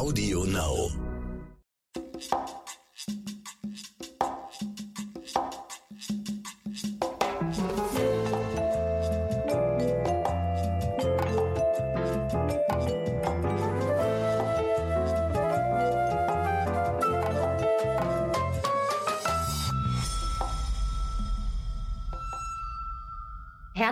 Audio 0.00 0.44
Now. 0.44 1.09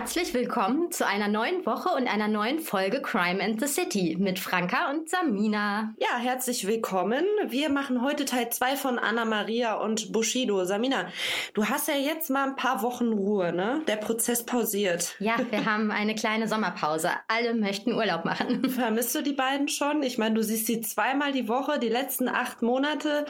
Herzlich 0.09 0.33
willkommen 0.33 0.91
zu 0.91 1.05
einer 1.05 1.27
neuen 1.27 1.67
Woche 1.67 1.89
und 1.89 2.07
einer 2.07 2.27
neuen 2.27 2.57
Folge 2.57 2.99
Crime 2.99 3.43
and 3.43 3.59
the 3.59 3.67
City 3.67 4.17
mit 4.19 4.39
Franka 4.39 4.89
und 4.89 5.07
Samina. 5.07 5.93
Ja, 5.99 6.17
herzlich 6.17 6.65
willkommen. 6.65 7.23
Wir 7.47 7.69
machen 7.69 8.01
heute 8.01 8.25
Teil 8.25 8.49
2 8.49 8.75
von 8.75 8.97
Anna 8.97 9.25
Maria 9.25 9.75
und 9.75 10.11
Bushido. 10.11 10.65
Samina, 10.65 11.09
du 11.53 11.65
hast 11.65 11.89
ja 11.89 11.93
jetzt 11.93 12.31
mal 12.31 12.47
ein 12.47 12.55
paar 12.55 12.81
Wochen 12.81 13.13
Ruhe, 13.13 13.53
ne? 13.53 13.83
Der 13.87 13.97
Prozess 13.97 14.43
pausiert. 14.43 15.15
Ja, 15.19 15.35
wir 15.51 15.65
haben 15.65 15.91
eine 15.91 16.15
kleine 16.15 16.47
Sommerpause. 16.47 17.11
Alle 17.27 17.53
möchten 17.53 17.93
Urlaub 17.93 18.25
machen. 18.25 18.67
Vermisst 18.69 19.13
du 19.13 19.21
die 19.21 19.33
beiden 19.33 19.67
schon? 19.67 20.01
Ich 20.01 20.17
meine, 20.17 20.33
du 20.33 20.43
siehst 20.43 20.65
sie 20.65 20.81
zweimal 20.81 21.33
die 21.33 21.47
Woche, 21.47 21.77
die 21.77 21.89
letzten 21.89 22.29
acht 22.29 22.63
Monate. 22.63 23.25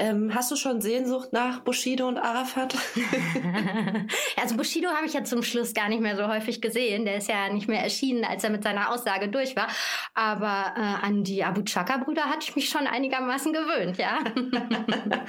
Ähm, 0.00 0.34
hast 0.34 0.50
du 0.50 0.56
schon 0.56 0.80
Sehnsucht 0.80 1.32
nach 1.32 1.60
Bushido 1.60 2.08
und 2.08 2.18
Arafat? 2.18 2.74
also 4.42 4.56
Bushido 4.56 4.88
habe 4.88 5.06
ich 5.06 5.12
ja 5.12 5.22
zum 5.22 5.44
Schluss 5.44 5.72
gar 5.72 5.88
nicht 5.88 5.96
nicht 5.96 6.02
mehr 6.16 6.26
so 6.26 6.32
häufig 6.32 6.60
gesehen. 6.60 7.04
Der 7.04 7.16
ist 7.16 7.28
ja 7.28 7.48
nicht 7.48 7.68
mehr 7.68 7.82
erschienen, 7.82 8.24
als 8.24 8.44
er 8.44 8.50
mit 8.50 8.62
seiner 8.62 8.90
Aussage 8.90 9.28
durch 9.28 9.56
war. 9.56 9.68
Aber 10.14 10.74
äh, 10.76 11.06
an 11.06 11.24
die 11.24 11.44
Abu 11.44 11.62
Chaka-Brüder 11.62 12.24
hatte 12.24 12.40
ich 12.42 12.56
mich 12.56 12.68
schon 12.68 12.86
einigermaßen 12.86 13.52
gewöhnt, 13.52 13.98
ja. 13.98 14.18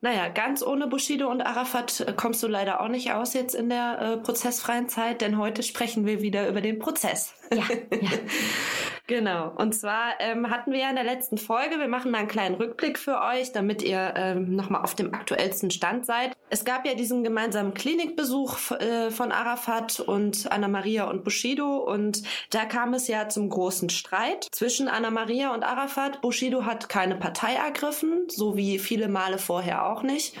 naja, 0.00 0.28
ganz 0.28 0.62
ohne 0.62 0.86
Bushido 0.86 1.28
und 1.28 1.42
Arafat 1.42 2.00
äh, 2.00 2.12
kommst 2.12 2.42
du 2.42 2.48
leider 2.48 2.80
auch 2.80 2.88
nicht 2.88 3.12
aus 3.12 3.34
jetzt 3.34 3.54
in 3.54 3.68
der 3.68 4.00
äh, 4.00 4.16
prozessfreien 4.18 4.88
Zeit, 4.88 5.20
denn 5.20 5.38
heute 5.38 5.62
sprechen 5.62 6.06
wir 6.06 6.22
wieder 6.22 6.48
über 6.48 6.60
den 6.60 6.78
Prozess. 6.78 7.34
Ja, 7.52 7.64
ja. 7.90 8.10
genau. 9.10 9.52
Und 9.56 9.74
zwar 9.74 10.12
ähm, 10.20 10.50
hatten 10.50 10.72
wir 10.72 10.78
ja 10.78 10.88
in 10.88 10.94
der 10.94 11.04
letzten 11.04 11.36
Folge, 11.36 11.78
wir 11.78 11.88
machen 11.88 12.12
mal 12.12 12.18
einen 12.18 12.28
kleinen 12.28 12.54
Rückblick 12.54 12.96
für 12.96 13.20
euch, 13.20 13.52
damit 13.52 13.82
ihr 13.82 14.14
ähm, 14.16 14.54
nochmal 14.54 14.82
auf 14.82 14.94
dem 14.94 15.12
aktuellsten 15.12 15.70
Stand 15.70 16.06
seid. 16.06 16.32
Es 16.48 16.64
gab 16.64 16.86
ja 16.86 16.94
diesen 16.94 17.22
gemeinsamen 17.24 17.74
Klinikbesuch 17.74 18.70
äh, 18.72 19.10
von 19.10 19.32
Arafat 19.32 20.00
und 20.00 20.50
Anna 20.50 20.68
Maria 20.68 21.10
und 21.10 21.24
Bushido 21.24 21.78
und 21.78 22.22
da 22.50 22.64
kam 22.64 22.94
es 22.94 23.08
ja 23.08 23.28
zum 23.28 23.48
großen 23.48 23.90
Streit 23.90 24.46
zwischen 24.52 24.88
Anna 24.88 25.10
Maria 25.10 25.52
und 25.54 25.64
Arafat. 25.64 26.20
Bushido 26.22 26.64
hat 26.64 26.88
keine 26.88 27.16
Partei 27.16 27.54
ergriffen, 27.54 28.28
so 28.28 28.56
wie 28.56 28.78
viele 28.78 29.08
Male 29.08 29.38
vorher 29.38 29.86
auch 29.86 30.02
nicht. 30.02 30.36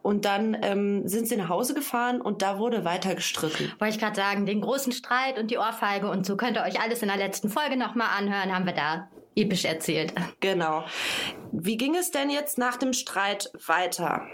Und 0.00 0.24
dann 0.24 0.56
ähm, 0.62 1.06
sind 1.06 1.28
sie 1.28 1.36
nach 1.36 1.50
Hause 1.50 1.74
gefahren 1.74 2.22
und 2.22 2.40
da 2.40 2.58
wurde 2.58 2.86
weiter 2.86 3.14
gestritten. 3.14 3.70
Wollte 3.78 3.94
ich 3.94 4.00
gerade 4.00 4.16
sagen, 4.16 4.46
den 4.46 4.62
großen 4.62 4.92
Streit 4.92 5.38
und 5.38 5.50
die 5.50 5.58
Ohrfeige 5.58 6.08
und 6.08 6.24
so 6.24 6.36
könnt 6.36 6.56
ihr 6.56 6.62
euch 6.62 6.80
alles 6.80 7.02
in 7.02 7.08
der 7.08 7.18
letzten 7.18 7.50
Folge 7.50 7.76
nochmal 7.76 8.13
anhören, 8.14 8.54
haben 8.54 8.66
wir 8.66 8.74
da 8.74 9.08
episch 9.36 9.64
erzählt. 9.64 10.12
Genau. 10.40 10.84
Wie 11.56 11.76
ging 11.76 11.94
es 11.94 12.10
denn 12.10 12.30
jetzt 12.30 12.58
nach 12.58 12.76
dem 12.78 12.92
Streit 12.92 13.48
weiter? 13.64 14.26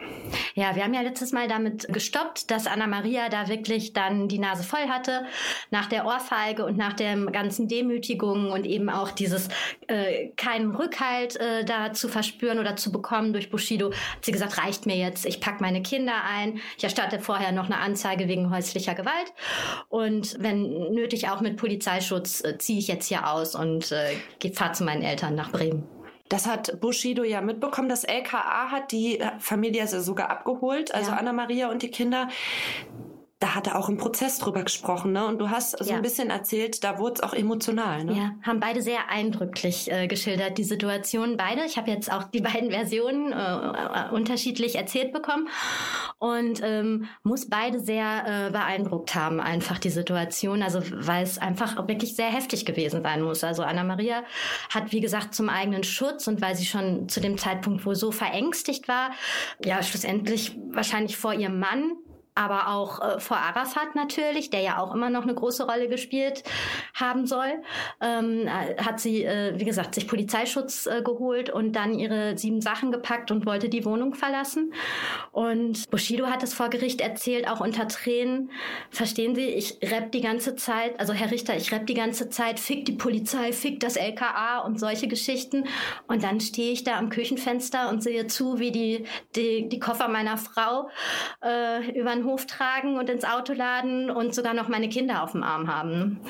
Ja, 0.54 0.74
wir 0.74 0.84
haben 0.84 0.94
ja 0.94 1.02
letztes 1.02 1.32
Mal 1.32 1.48
damit 1.48 1.86
gestoppt, 1.92 2.50
dass 2.50 2.66
Anna 2.66 2.86
Maria 2.86 3.28
da 3.28 3.48
wirklich 3.48 3.92
dann 3.92 4.26
die 4.26 4.38
Nase 4.38 4.62
voll 4.62 4.88
hatte 4.88 5.26
nach 5.70 5.86
der 5.86 6.06
Ohrfeige 6.06 6.64
und 6.64 6.78
nach 6.78 6.94
der 6.94 7.18
ganzen 7.26 7.68
Demütigung 7.68 8.50
und 8.50 8.64
eben 8.64 8.88
auch 8.88 9.10
dieses 9.10 9.48
äh, 9.86 10.28
keinen 10.36 10.74
Rückhalt 10.74 11.36
äh, 11.36 11.62
da 11.66 11.92
zu 11.92 12.08
verspüren 12.08 12.58
oder 12.58 12.76
zu 12.76 12.90
bekommen 12.90 13.34
durch 13.34 13.50
Bushido. 13.50 13.90
Hat 13.90 14.24
sie 14.24 14.32
gesagt, 14.32 14.56
reicht 14.56 14.86
mir 14.86 14.96
jetzt, 14.96 15.26
ich 15.26 15.42
pack 15.42 15.60
meine 15.60 15.82
Kinder 15.82 16.24
ein. 16.24 16.58
Ich 16.78 16.84
erstatte 16.84 17.20
vorher 17.20 17.52
noch 17.52 17.66
eine 17.66 17.76
Anzeige 17.76 18.28
wegen 18.28 18.50
häuslicher 18.50 18.94
Gewalt 18.94 19.34
und 19.90 20.36
wenn 20.40 20.94
nötig 20.94 21.28
auch 21.28 21.42
mit 21.42 21.58
Polizeischutz 21.58 22.42
äh, 22.42 22.56
ziehe 22.56 22.78
ich 22.78 22.88
jetzt 22.88 23.08
hier 23.08 23.30
aus 23.30 23.54
und 23.54 23.92
äh, 23.92 24.50
fahre 24.54 24.72
zu 24.72 24.84
meinen 24.84 25.02
Eltern 25.02 25.34
nach 25.34 25.52
Bremen. 25.52 25.99
Das 26.30 26.46
hat 26.46 26.80
Bushido 26.80 27.24
ja 27.24 27.40
mitbekommen. 27.40 27.88
Das 27.88 28.04
LKA 28.04 28.70
hat 28.70 28.92
die 28.92 29.18
Familie 29.40 29.86
sogar 29.88 30.30
abgeholt, 30.30 30.94
also 30.94 31.10
ja. 31.10 31.16
Anna 31.16 31.32
Maria 31.32 31.70
und 31.70 31.82
die 31.82 31.90
Kinder 31.90 32.28
da 33.40 33.54
hat 33.54 33.66
er 33.66 33.78
auch 33.78 33.88
im 33.88 33.96
Prozess 33.96 34.38
drüber 34.38 34.62
gesprochen, 34.62 35.12
ne? 35.12 35.26
Und 35.26 35.38
du 35.38 35.48
hast 35.48 35.78
so 35.78 35.90
ja. 35.90 35.96
ein 35.96 36.02
bisschen 36.02 36.28
erzählt, 36.28 36.84
da 36.84 36.98
wurde 36.98 37.14
es 37.14 37.22
auch 37.22 37.32
emotional, 37.32 38.04
ne? 38.04 38.12
Ja, 38.12 38.30
haben 38.42 38.60
beide 38.60 38.82
sehr 38.82 39.08
eindrücklich 39.08 39.90
äh, 39.90 40.08
geschildert, 40.08 40.58
die 40.58 40.64
Situation. 40.64 41.38
Beide. 41.38 41.64
Ich 41.64 41.78
habe 41.78 41.90
jetzt 41.90 42.12
auch 42.12 42.24
die 42.24 42.40
beiden 42.42 42.70
Versionen 42.70 43.32
äh, 43.32 43.36
äh, 43.36 44.10
unterschiedlich 44.12 44.76
erzählt 44.76 45.14
bekommen 45.14 45.48
und 46.18 46.60
ähm, 46.62 47.06
muss 47.22 47.48
beide 47.48 47.80
sehr 47.80 48.48
äh, 48.48 48.50
beeindruckt 48.50 49.14
haben, 49.14 49.40
einfach 49.40 49.78
die 49.78 49.88
Situation. 49.88 50.62
Also 50.62 50.82
weil 50.92 51.22
es 51.22 51.38
einfach 51.38 51.88
wirklich 51.88 52.16
sehr 52.16 52.28
heftig 52.30 52.66
gewesen 52.66 53.02
sein 53.02 53.22
muss. 53.22 53.42
Also 53.42 53.62
Anna 53.62 53.84
Maria 53.84 54.22
hat, 54.68 54.92
wie 54.92 55.00
gesagt, 55.00 55.34
zum 55.34 55.48
eigenen 55.48 55.82
Schutz 55.82 56.28
und 56.28 56.42
weil 56.42 56.56
sie 56.56 56.66
schon 56.66 57.08
zu 57.08 57.20
dem 57.20 57.38
Zeitpunkt 57.38 57.86
wohl 57.86 57.94
so 57.94 58.12
verängstigt 58.12 58.86
war, 58.86 59.12
ja, 59.64 59.82
schlussendlich 59.82 60.58
wahrscheinlich 60.68 61.16
vor 61.16 61.32
ihrem 61.32 61.58
Mann 61.58 61.92
aber 62.40 62.68
auch 62.68 63.02
äh, 63.02 63.20
vor 63.20 63.36
Arafat 63.36 63.94
natürlich, 63.94 64.48
der 64.48 64.60
ja 64.60 64.78
auch 64.78 64.94
immer 64.94 65.10
noch 65.10 65.24
eine 65.24 65.34
große 65.34 65.66
Rolle 65.66 65.88
gespielt 65.88 66.42
haben 66.94 67.26
soll, 67.26 67.62
ähm, 68.00 68.48
hat 68.48 68.98
sie, 68.98 69.24
äh, 69.24 69.52
wie 69.58 69.66
gesagt, 69.66 69.94
sich 69.94 70.08
Polizeischutz 70.08 70.86
äh, 70.86 71.02
geholt 71.02 71.50
und 71.50 71.72
dann 71.72 71.98
ihre 71.98 72.38
sieben 72.38 72.62
Sachen 72.62 72.92
gepackt 72.92 73.30
und 73.30 73.44
wollte 73.44 73.68
die 73.68 73.84
Wohnung 73.84 74.14
verlassen. 74.14 74.72
Und 75.32 75.90
Bushido 75.90 76.28
hat 76.28 76.42
es 76.42 76.54
vor 76.54 76.70
Gericht 76.70 77.02
erzählt, 77.02 77.46
auch 77.46 77.60
unter 77.60 77.86
Tränen. 77.88 78.50
Verstehen 78.90 79.34
Sie, 79.34 79.44
ich 79.44 79.78
rapp 79.92 80.10
die 80.12 80.22
ganze 80.22 80.56
Zeit, 80.56 80.98
also 80.98 81.12
Herr 81.12 81.30
Richter, 81.30 81.54
ich 81.56 81.70
rapp 81.72 81.86
die 81.86 81.94
ganze 81.94 82.30
Zeit, 82.30 82.58
fick 82.58 82.86
die 82.86 82.92
Polizei, 82.92 83.52
fick 83.52 83.80
das 83.80 83.96
LKA 83.96 84.60
und 84.60 84.80
solche 84.80 85.08
Geschichten. 85.08 85.64
Und 86.06 86.22
dann 86.22 86.40
stehe 86.40 86.72
ich 86.72 86.84
da 86.84 86.96
am 86.96 87.10
Küchenfenster 87.10 87.90
und 87.90 88.02
sehe 88.02 88.28
zu, 88.28 88.58
wie 88.58 88.72
die, 88.72 89.04
die, 89.36 89.68
die 89.68 89.78
Koffer 89.78 90.08
meiner 90.08 90.38
Frau 90.38 90.88
äh, 91.44 91.90
über 91.98 92.14
den 92.14 92.24
Hof 92.24 92.29
tragen 92.36 92.98
und 92.98 93.08
ins 93.08 93.24
Auto 93.24 93.52
laden 93.52 94.10
und 94.10 94.34
sogar 94.34 94.54
noch 94.54 94.68
meine 94.68 94.88
Kinder 94.88 95.22
auf 95.22 95.32
dem 95.32 95.42
Arm 95.42 95.72
haben. 95.72 96.20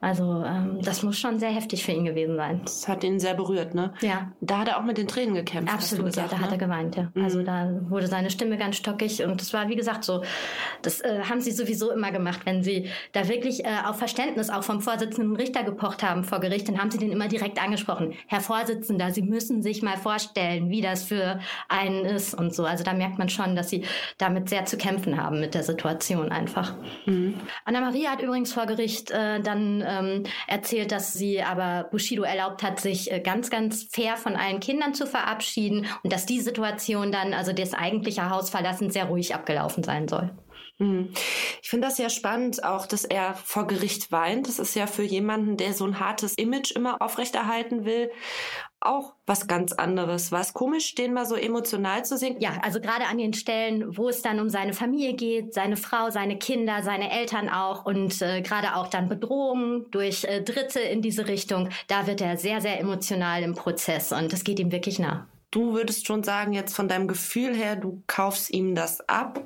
Also 0.00 0.44
ähm, 0.44 0.78
das 0.82 1.02
muss 1.02 1.18
schon 1.18 1.38
sehr 1.38 1.50
heftig 1.50 1.84
für 1.84 1.92
ihn 1.92 2.04
gewesen 2.04 2.36
sein. 2.36 2.60
Das 2.64 2.86
hat 2.86 3.02
ihn 3.02 3.18
sehr 3.18 3.34
berührt, 3.34 3.74
ne? 3.74 3.92
Ja. 4.02 4.30
Da 4.40 4.58
hat 4.58 4.68
er 4.68 4.78
auch 4.78 4.84
mit 4.84 4.98
den 4.98 5.08
Tränen 5.08 5.34
gekämpft. 5.34 5.72
Absolut, 5.72 6.06
gesagt, 6.06 6.32
ja, 6.32 6.36
da 6.36 6.38
ne? 6.38 6.44
hat 6.44 6.52
er 6.52 6.58
geweint, 6.58 6.96
ja. 6.96 7.10
Mhm. 7.14 7.24
Also 7.24 7.42
da 7.42 7.70
wurde 7.88 8.06
seine 8.06 8.30
Stimme 8.30 8.58
ganz 8.58 8.76
stockig 8.76 9.24
und 9.24 9.40
das 9.40 9.52
war, 9.52 9.68
wie 9.68 9.76
gesagt, 9.76 10.04
so, 10.04 10.22
das 10.82 11.00
äh, 11.00 11.22
haben 11.28 11.40
sie 11.40 11.50
sowieso 11.50 11.90
immer 11.90 12.12
gemacht, 12.12 12.40
wenn 12.44 12.62
sie 12.62 12.90
da 13.12 13.28
wirklich 13.28 13.64
äh, 13.64 13.68
auf 13.86 13.96
Verständnis 13.96 14.50
auch 14.50 14.62
vom 14.62 14.80
Vorsitzenden 14.80 15.34
Richter 15.36 15.64
gepocht 15.64 16.02
haben 16.02 16.24
vor 16.24 16.40
Gericht, 16.40 16.68
dann 16.68 16.78
haben 16.78 16.90
sie 16.90 16.98
den 16.98 17.10
immer 17.10 17.28
direkt 17.28 17.62
angesprochen. 17.62 18.12
Herr 18.26 18.40
Vorsitzender, 18.40 19.10
Sie 19.10 19.22
müssen 19.22 19.62
sich 19.62 19.82
mal 19.82 19.96
vorstellen, 19.96 20.68
wie 20.70 20.82
das 20.82 21.04
für 21.04 21.40
einen 21.68 22.04
ist 22.04 22.34
und 22.34 22.54
so. 22.54 22.64
Also 22.64 22.84
da 22.84 22.92
merkt 22.92 23.18
man 23.18 23.28
schon, 23.28 23.56
dass 23.56 23.70
sie 23.70 23.84
damit 24.18 24.48
sehr 24.48 24.66
zu 24.66 24.76
kämpfen 24.76 25.20
haben 25.22 25.40
mit 25.40 25.54
der 25.54 25.62
Situation 25.62 26.30
einfach. 26.30 26.74
Mhm. 27.06 27.34
Anna-Maria 27.64 28.10
hat 28.10 28.22
übrigens 28.22 28.52
vor 28.52 28.66
Gericht 28.66 29.10
äh, 29.10 29.40
dann 29.40 29.85
ähm, 29.86 30.24
erzählt, 30.46 30.92
dass 30.92 31.12
sie 31.12 31.42
aber 31.42 31.88
Bushido 31.90 32.22
erlaubt 32.22 32.62
hat, 32.62 32.80
sich 32.80 33.10
äh, 33.10 33.20
ganz, 33.20 33.50
ganz 33.50 33.86
fair 33.90 34.16
von 34.16 34.36
allen 34.36 34.60
Kindern 34.60 34.94
zu 34.94 35.06
verabschieden 35.06 35.86
und 36.02 36.12
dass 36.12 36.26
die 36.26 36.40
Situation 36.40 37.12
dann, 37.12 37.34
also 37.34 37.52
das 37.52 37.74
eigentliche 37.74 38.30
Haus 38.30 38.50
verlassen, 38.50 38.90
sehr 38.90 39.06
ruhig 39.06 39.34
abgelaufen 39.34 39.82
sein 39.82 40.08
soll. 40.08 40.30
Mhm. 40.78 41.12
Ich 41.62 41.70
finde 41.70 41.88
das 41.88 41.96
ja 41.96 42.10
spannend, 42.10 42.62
auch 42.64 42.86
dass 42.86 43.04
er 43.04 43.34
vor 43.34 43.66
Gericht 43.66 44.12
weint. 44.12 44.46
Das 44.46 44.58
ist 44.58 44.74
ja 44.74 44.86
für 44.86 45.04
jemanden, 45.04 45.56
der 45.56 45.72
so 45.72 45.86
ein 45.86 46.00
hartes 46.00 46.34
Image 46.34 46.72
immer 46.72 47.00
aufrechterhalten 47.00 47.84
will, 47.84 48.10
auch 48.80 49.14
was 49.26 49.46
ganz 49.46 49.72
anderes. 49.72 50.32
War 50.32 50.40
es 50.40 50.52
komisch, 50.52 50.94
den 50.94 51.12
mal 51.12 51.26
so 51.26 51.34
emotional 51.34 52.04
zu 52.04 52.16
sehen? 52.16 52.36
Ja, 52.40 52.58
also 52.62 52.80
gerade 52.80 53.06
an 53.06 53.18
den 53.18 53.32
Stellen, 53.32 53.96
wo 53.96 54.08
es 54.08 54.22
dann 54.22 54.38
um 54.38 54.48
seine 54.48 54.72
Familie 54.72 55.14
geht, 55.14 55.54
seine 55.54 55.76
Frau, 55.76 56.10
seine 56.10 56.38
Kinder, 56.38 56.82
seine 56.82 57.10
Eltern 57.10 57.48
auch 57.48 57.84
und 57.86 58.20
äh, 58.22 58.42
gerade 58.42 58.76
auch 58.76 58.88
dann 58.88 59.08
Bedrohungen 59.08 59.86
durch 59.90 60.24
äh, 60.24 60.42
Dritte 60.42 60.80
in 60.80 61.02
diese 61.02 61.26
Richtung, 61.26 61.70
da 61.88 62.06
wird 62.06 62.20
er 62.20 62.36
sehr, 62.36 62.60
sehr 62.60 62.78
emotional 62.78 63.42
im 63.42 63.54
Prozess 63.54 64.12
und 64.12 64.32
das 64.32 64.44
geht 64.44 64.58
ihm 64.58 64.72
wirklich 64.72 64.98
nah. 64.98 65.26
Du 65.50 65.72
würdest 65.74 66.06
schon 66.06 66.22
sagen, 66.22 66.52
jetzt 66.52 66.74
von 66.74 66.88
deinem 66.88 67.08
Gefühl 67.08 67.54
her, 67.54 67.76
du 67.76 68.02
kaufst 68.06 68.50
ihm 68.50 68.74
das 68.74 69.00
ab? 69.08 69.40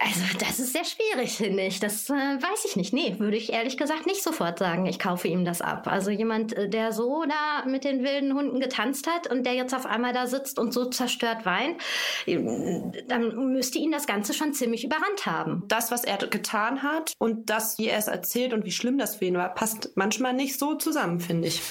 Also 0.00 0.20
das 0.38 0.58
ist 0.58 0.72
sehr 0.72 0.84
schwierig, 0.84 1.36
finde 1.36 1.62
ich. 1.62 1.80
Das 1.80 2.10
äh, 2.10 2.12
weiß 2.12 2.64
ich 2.66 2.76
nicht. 2.76 2.92
Nee, 2.92 3.16
würde 3.18 3.36
ich 3.36 3.52
ehrlich 3.52 3.76
gesagt 3.76 4.06
nicht 4.06 4.22
sofort 4.22 4.58
sagen, 4.58 4.86
ich 4.86 4.98
kaufe 4.98 5.28
ihm 5.28 5.44
das 5.44 5.60
ab. 5.60 5.86
Also 5.86 6.10
jemand, 6.10 6.52
äh, 6.52 6.68
der 6.68 6.92
so 6.92 7.24
da 7.24 7.68
mit 7.68 7.84
den 7.84 8.02
wilden 8.02 8.34
Hunden 8.34 8.60
getanzt 8.60 9.06
hat 9.06 9.30
und 9.30 9.44
der 9.44 9.54
jetzt 9.54 9.74
auf 9.74 9.86
einmal 9.86 10.12
da 10.12 10.26
sitzt 10.26 10.58
und 10.58 10.72
so 10.72 10.86
zerstört 10.86 11.46
weint, 11.46 11.80
äh, 12.26 12.38
dann 13.08 13.52
müsste 13.52 13.78
ihn 13.78 13.92
das 13.92 14.06
Ganze 14.06 14.34
schon 14.34 14.52
ziemlich 14.52 14.84
überrannt 14.84 15.26
haben. 15.26 15.64
Das, 15.68 15.90
was 15.90 16.04
er 16.04 16.18
getan 16.18 16.82
hat 16.82 17.12
und 17.18 17.50
das, 17.50 17.78
wie 17.78 17.88
er 17.88 17.98
es 17.98 18.08
erzählt 18.08 18.52
und 18.52 18.64
wie 18.64 18.72
schlimm 18.72 18.98
das 18.98 19.16
für 19.16 19.26
ihn 19.26 19.36
war, 19.36 19.54
passt 19.54 19.92
manchmal 19.94 20.32
nicht 20.32 20.58
so 20.58 20.74
zusammen, 20.74 21.20
finde 21.20 21.48
ich. 21.48 21.62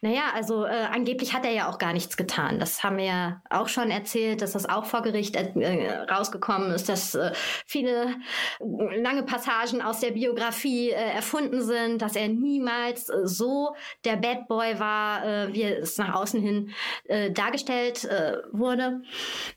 Naja, 0.00 0.32
also 0.34 0.64
äh, 0.64 0.86
angeblich 0.90 1.34
hat 1.34 1.44
er 1.44 1.52
ja 1.52 1.68
auch 1.68 1.78
gar 1.78 1.92
nichts 1.92 2.16
getan. 2.16 2.60
Das 2.60 2.82
haben 2.82 2.98
wir 2.98 3.04
ja 3.04 3.42
auch 3.50 3.68
schon 3.68 3.90
erzählt, 3.90 4.42
dass 4.42 4.52
das 4.52 4.68
auch 4.68 4.84
vor 4.84 5.02
Gericht 5.02 5.36
äh, 5.36 5.90
rausgekommen 6.10 6.70
ist, 6.70 6.88
dass 6.88 7.14
äh, 7.14 7.32
viele 7.66 8.16
äh, 8.60 9.00
lange 9.00 9.24
Passagen 9.24 9.82
aus 9.82 10.00
der 10.00 10.12
Biografie 10.12 10.90
äh, 10.90 10.94
erfunden 10.94 11.62
sind, 11.62 12.00
dass 12.02 12.16
er 12.16 12.28
niemals 12.28 13.08
äh, 13.08 13.26
so 13.26 13.74
der 14.04 14.16
Bad 14.16 14.48
Boy 14.48 14.78
war, 14.78 15.24
äh, 15.24 15.54
wie 15.54 15.64
es 15.64 15.98
nach 15.98 16.14
außen 16.14 16.40
hin 16.40 16.70
äh, 17.04 17.30
dargestellt 17.30 18.04
äh, 18.04 18.38
wurde. 18.52 19.02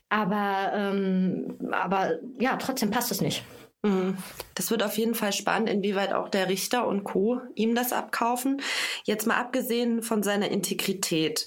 Aber, 0.08 0.72
ähm, 0.74 1.58
aber 1.70 2.18
ja, 2.38 2.56
trotzdem 2.56 2.90
passt 2.90 3.12
es 3.12 3.20
nicht. 3.20 3.44
Mhm. 3.82 4.16
Das 4.54 4.70
wird 4.70 4.82
auf 4.82 4.96
jeden 4.96 5.14
Fall 5.14 5.32
spannend, 5.32 5.68
inwieweit 5.68 6.12
auch 6.12 6.28
der 6.28 6.48
Richter 6.48 6.86
und 6.86 7.02
Co. 7.04 7.40
ihm 7.54 7.74
das 7.74 7.92
abkaufen. 7.92 8.62
Jetzt 9.04 9.26
mal 9.26 9.36
abgesehen 9.36 10.02
von 10.02 10.22
seiner 10.22 10.50
Integrität. 10.50 11.46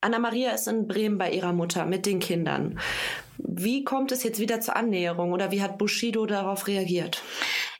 Anna-Maria 0.00 0.50
ist 0.50 0.66
in 0.66 0.88
Bremen 0.88 1.18
bei 1.18 1.30
ihrer 1.30 1.52
Mutter 1.52 1.86
mit 1.86 2.06
den 2.06 2.18
Kindern. 2.18 2.80
Wie 3.38 3.84
kommt 3.84 4.12
es 4.12 4.22
jetzt 4.22 4.40
wieder 4.40 4.60
zur 4.60 4.76
Annäherung 4.76 5.32
oder 5.32 5.50
wie 5.50 5.62
hat 5.62 5.78
Bushido 5.78 6.26
darauf 6.26 6.66
reagiert? 6.66 7.22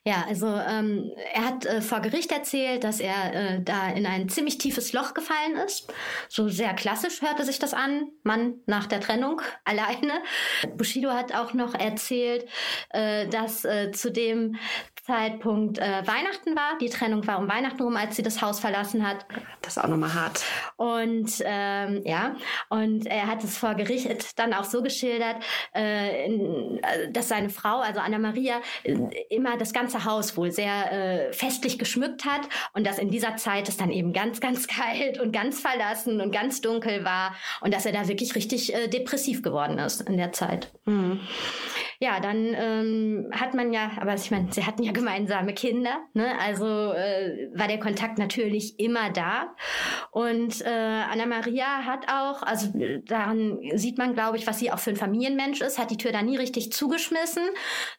Ja, 0.06 0.24
also 0.28 0.46
ähm, 0.46 1.10
er 1.34 1.44
hat 1.44 1.66
äh, 1.66 1.80
vor 1.80 1.98
Gericht 1.98 2.30
erzählt, 2.30 2.84
dass 2.84 3.00
er 3.00 3.34
äh, 3.34 3.60
da 3.60 3.88
in 3.88 4.06
ein 4.06 4.28
ziemlich 4.28 4.56
tiefes 4.56 4.92
Loch 4.92 5.14
gefallen 5.14 5.56
ist. 5.66 5.92
So 6.28 6.48
sehr 6.48 6.74
klassisch 6.74 7.22
hörte 7.22 7.44
sich 7.44 7.58
das 7.58 7.74
an, 7.74 8.12
Mann 8.22 8.60
nach 8.66 8.86
der 8.86 9.00
Trennung 9.00 9.42
alleine. 9.64 10.22
Bushido 10.76 11.10
hat 11.10 11.34
auch 11.34 11.54
noch 11.54 11.74
erzählt, 11.74 12.48
äh, 12.90 13.26
dass 13.26 13.64
äh, 13.64 13.90
zu 13.90 14.12
dem 14.12 14.56
Zeitpunkt 15.06 15.78
äh, 15.78 16.02
Weihnachten 16.06 16.56
war. 16.56 16.76
Die 16.80 16.88
Trennung 16.88 17.26
war 17.26 17.38
um 17.38 17.48
Weihnachten 17.48 17.80
rum, 17.82 17.96
als 17.96 18.16
sie 18.16 18.22
das 18.22 18.42
Haus 18.42 18.58
verlassen 18.58 19.06
hat. 19.06 19.24
Das 19.62 19.76
ist 19.76 19.82
auch 19.82 19.88
nochmal 19.88 20.14
hart. 20.14 20.42
Und 20.76 21.30
ähm, 21.44 22.02
ja, 22.04 22.34
und 22.70 23.06
er 23.06 23.28
hat 23.28 23.44
es 23.44 23.56
vor 23.56 23.74
Gericht 23.74 24.38
dann 24.38 24.52
auch 24.52 24.64
so 24.64 24.82
geschildert, 24.82 25.36
äh, 25.74 26.26
äh 26.26 27.10
dass 27.10 27.28
seine 27.28 27.50
Frau, 27.50 27.80
also 27.80 28.00
Anna 28.00 28.18
Maria, 28.18 28.60
immer 29.30 29.56
das 29.56 29.72
ganze 29.72 30.04
Haus 30.04 30.36
wohl 30.36 30.50
sehr 30.50 30.92
äh, 30.92 31.32
festlich 31.32 31.78
geschmückt 31.78 32.24
hat 32.24 32.40
und 32.72 32.86
dass 32.86 32.98
in 32.98 33.10
dieser 33.10 33.36
Zeit 33.36 33.68
es 33.68 33.76
dann 33.76 33.90
eben 33.90 34.12
ganz, 34.12 34.40
ganz 34.40 34.66
kalt 34.66 35.20
und 35.20 35.32
ganz 35.32 35.60
verlassen 35.60 36.20
und 36.20 36.32
ganz 36.32 36.60
dunkel 36.60 37.04
war 37.04 37.36
und 37.60 37.72
dass 37.72 37.86
er 37.86 37.92
da 37.92 38.08
wirklich 38.08 38.34
richtig 38.34 38.74
äh, 38.74 38.88
depressiv 38.88 39.42
geworden 39.42 39.78
ist 39.78 40.00
in 40.00 40.16
der 40.16 40.32
Zeit. 40.32 40.72
Mhm. 40.84 41.20
Ja, 41.98 42.20
dann 42.20 42.54
ähm, 42.54 43.30
hat 43.32 43.54
man 43.54 43.72
ja, 43.72 43.92
aber 44.00 44.14
ich 44.14 44.30
meine, 44.30 44.52
sie 44.52 44.64
hatten 44.64 44.82
ja 44.82 44.92
gemeinsame 44.92 45.54
Kinder, 45.54 45.98
ne? 46.14 46.38
also 46.38 46.66
äh, 46.66 47.48
war 47.54 47.68
der 47.68 47.80
Kontakt 47.80 48.18
natürlich 48.18 48.78
immer 48.78 49.10
da. 49.10 49.54
Und 50.10 50.60
äh, 50.62 50.68
Anna-Maria 50.68 51.84
hat 51.84 52.08
auch, 52.08 52.42
also 52.42 52.72
daran 53.06 53.58
sieht 53.74 53.98
man, 53.98 54.14
glaube 54.14 54.36
ich, 54.36 54.46
was 54.46 54.58
sie 54.58 54.70
auch 54.70 54.78
für 54.78 54.90
ein 54.90 54.96
Familienmensch 54.96 55.60
ist, 55.60 55.78
hat 55.78 55.90
die 55.90 55.96
Tür 55.96 56.12
da 56.12 56.22
nie 56.22 56.36
richtig 56.36 56.72
zugeschmissen, 56.72 57.44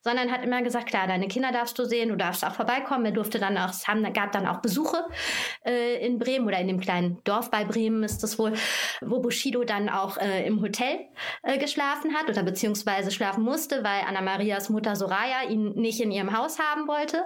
sondern 0.02 0.32
hat 0.32 0.44
immer 0.44 0.62
gesagt, 0.62 0.88
klar, 0.88 1.08
deine 1.08 1.28
Kinder 1.28 1.52
darfst 1.52 1.78
du 1.80 1.86
sehen, 1.86 2.10
du 2.10 2.16
darfst 2.16 2.46
auch 2.46 2.54
vorbeikommen. 2.54 3.06
Er 3.06 3.12
durfte 3.12 3.40
dann 3.40 3.58
auch, 3.58 3.70
es 3.70 3.88
haben, 3.88 4.04
gab 4.14 4.32
dann 4.32 4.48
auch 4.48 4.62
Besuche 4.62 5.06
äh, 5.66 6.06
in 6.06 6.20
Bremen 6.20 6.48
oder 6.48 6.60
in 6.60 6.68
dem 6.68 6.80
kleinen 6.80 7.24
Dorf 7.24 7.52
bei 7.52 7.66
Bremen 7.66 8.04
ist 8.04 8.24
das 8.24 8.38
wohl, 8.38 8.54
wo 9.02 9.20
Bushido 9.20 9.64
dann 9.64 9.90
auch 9.90 10.18
äh, 10.18 10.46
im 10.46 10.62
Hotel 10.62 11.00
äh, 11.44 11.58
geschlafen 11.58 12.16
hat 12.16 12.30
oder 12.30 12.44
beziehungsweise 12.44 13.12
schlafen 13.12 13.44
musste, 13.44 13.84
weil 13.88 14.04
Anna-Marias 14.06 14.69
Mutter 14.69 14.95
Soraya 14.95 15.50
ihn 15.50 15.72
nicht 15.75 16.01
in 16.01 16.12
ihrem 16.12 16.38
Haus 16.38 16.60
haben 16.60 16.88
wollte. 16.88 17.24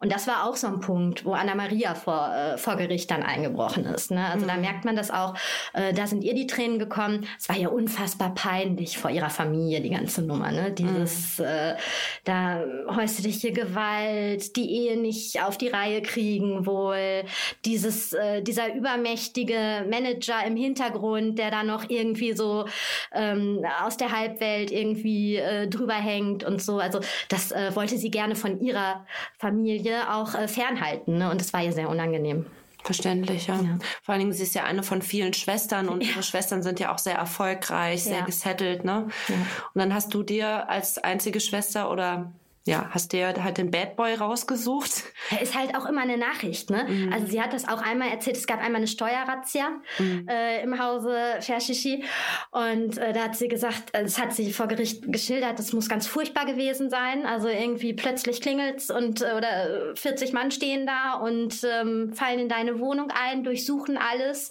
Und 0.00 0.10
das 0.10 0.26
war 0.26 0.48
auch 0.48 0.56
so 0.56 0.66
ein 0.66 0.80
Punkt, 0.80 1.24
wo 1.24 1.32
Anna-Maria 1.32 1.94
vor, 1.94 2.32
äh, 2.34 2.58
vor 2.58 2.76
Gericht 2.76 3.10
dann 3.10 3.22
eingebrochen 3.22 3.84
ist. 3.84 4.10
Ne? 4.10 4.26
Also 4.26 4.44
mhm. 4.44 4.48
da 4.48 4.56
merkt 4.56 4.84
man 4.84 4.96
das 4.96 5.10
auch, 5.10 5.34
äh, 5.72 5.92
da 5.92 6.06
sind 6.06 6.24
ihr 6.24 6.34
die 6.34 6.46
Tränen 6.46 6.78
gekommen. 6.78 7.26
Es 7.38 7.48
war 7.48 7.56
ja 7.56 7.68
unfassbar 7.68 8.34
peinlich 8.34 8.98
vor 8.98 9.10
ihrer 9.10 9.30
Familie, 9.30 9.80
die 9.80 9.90
ganze 9.90 10.22
Nummer. 10.22 10.50
Ne? 10.50 10.72
Dieses, 10.72 11.38
mhm. 11.38 11.44
äh, 11.44 11.76
da 12.24 12.64
häusliche 12.88 13.52
Gewalt, 13.52 14.56
die 14.56 14.70
Ehe 14.70 15.00
nicht 15.00 15.42
auf 15.42 15.58
die 15.58 15.68
Reihe 15.68 16.02
kriegen 16.02 16.66
wohl, 16.66 17.24
dieses, 17.64 18.12
äh, 18.12 18.42
dieser 18.42 18.74
übermächtige 18.74 19.86
Manager 19.88 20.44
im 20.44 20.56
Hintergrund, 20.56 21.38
der 21.38 21.52
da 21.52 21.62
noch 21.62 21.88
irgendwie 21.88 22.32
so 22.32 22.66
ähm, 23.12 23.64
aus 23.84 23.96
der 23.96 24.10
Halbwelt 24.10 24.72
irgendwie 24.72 25.36
äh, 25.36 25.68
drüber 25.68 25.99
hängt 26.00 26.44
und 26.44 26.62
so. 26.62 26.78
Also 26.78 27.00
das 27.28 27.52
äh, 27.52 27.74
wollte 27.74 27.96
sie 27.98 28.10
gerne 28.10 28.36
von 28.36 28.60
ihrer 28.60 29.06
Familie 29.38 30.12
auch 30.12 30.34
äh, 30.34 30.48
fernhalten. 30.48 31.18
Ne? 31.18 31.30
Und 31.30 31.40
das 31.40 31.52
war 31.52 31.62
ihr 31.62 31.72
sehr 31.72 31.88
unangenehm. 31.88 32.46
Verständlich, 32.82 33.46
ja. 33.46 33.56
ja. 33.56 33.78
Vor 34.02 34.14
allen 34.14 34.20
Dingen, 34.20 34.32
sie 34.32 34.42
ist 34.42 34.54
ja 34.54 34.64
eine 34.64 34.82
von 34.82 35.02
vielen 35.02 35.34
Schwestern 35.34 35.88
und 35.88 36.02
ja. 36.02 36.10
ihre 36.10 36.22
Schwestern 36.22 36.62
sind 36.62 36.80
ja 36.80 36.94
auch 36.94 36.98
sehr 36.98 37.16
erfolgreich, 37.16 38.04
sehr 38.04 38.20
ja. 38.20 38.24
gesettelt, 38.24 38.84
ne? 38.84 39.08
Ja. 39.28 39.34
Und 39.34 39.78
dann 39.78 39.92
hast 39.92 40.14
du 40.14 40.22
dir 40.22 40.68
als 40.70 40.96
einzige 40.98 41.40
Schwester 41.40 41.90
oder 41.90 42.32
ja, 42.66 42.88
hast 42.90 43.12
dir 43.12 43.34
halt 43.42 43.56
den 43.56 43.70
Bad 43.70 43.96
Boy 43.96 44.14
rausgesucht? 44.14 45.04
Ist 45.40 45.56
halt 45.56 45.74
auch 45.74 45.86
immer 45.86 46.02
eine 46.02 46.18
Nachricht, 46.18 46.68
ne? 46.68 46.84
Mhm. 46.86 47.12
Also 47.12 47.26
sie 47.26 47.40
hat 47.40 47.54
das 47.54 47.66
auch 47.66 47.80
einmal 47.80 48.08
erzählt, 48.08 48.36
es 48.36 48.46
gab 48.46 48.58
einmal 48.58 48.76
eine 48.76 48.86
Steuerrazzia 48.86 49.80
mhm. 49.98 50.28
äh, 50.28 50.62
im 50.62 50.78
Hause 50.78 51.16
Fershishi 51.40 52.04
und 52.50 52.98
äh, 52.98 53.14
da 53.14 53.24
hat 53.24 53.36
sie 53.36 53.48
gesagt, 53.48 53.94
äh, 53.94 54.02
das 54.02 54.20
hat 54.20 54.34
sie 54.34 54.52
vor 54.52 54.66
Gericht 54.66 55.10
geschildert, 55.10 55.58
das 55.58 55.72
muss 55.72 55.88
ganz 55.88 56.06
furchtbar 56.06 56.44
gewesen 56.44 56.90
sein. 56.90 57.24
Also 57.24 57.48
irgendwie 57.48 57.94
plötzlich 57.94 58.42
klingelt's 58.42 58.90
und 58.90 59.22
äh, 59.22 59.32
oder 59.36 59.94
40 59.94 60.32
Mann 60.34 60.50
stehen 60.50 60.86
da 60.86 61.14
und 61.14 61.64
ähm, 61.64 62.12
fallen 62.12 62.40
in 62.40 62.48
deine 62.48 62.78
Wohnung 62.78 63.10
ein, 63.10 63.42
durchsuchen 63.42 63.96
alles 63.96 64.50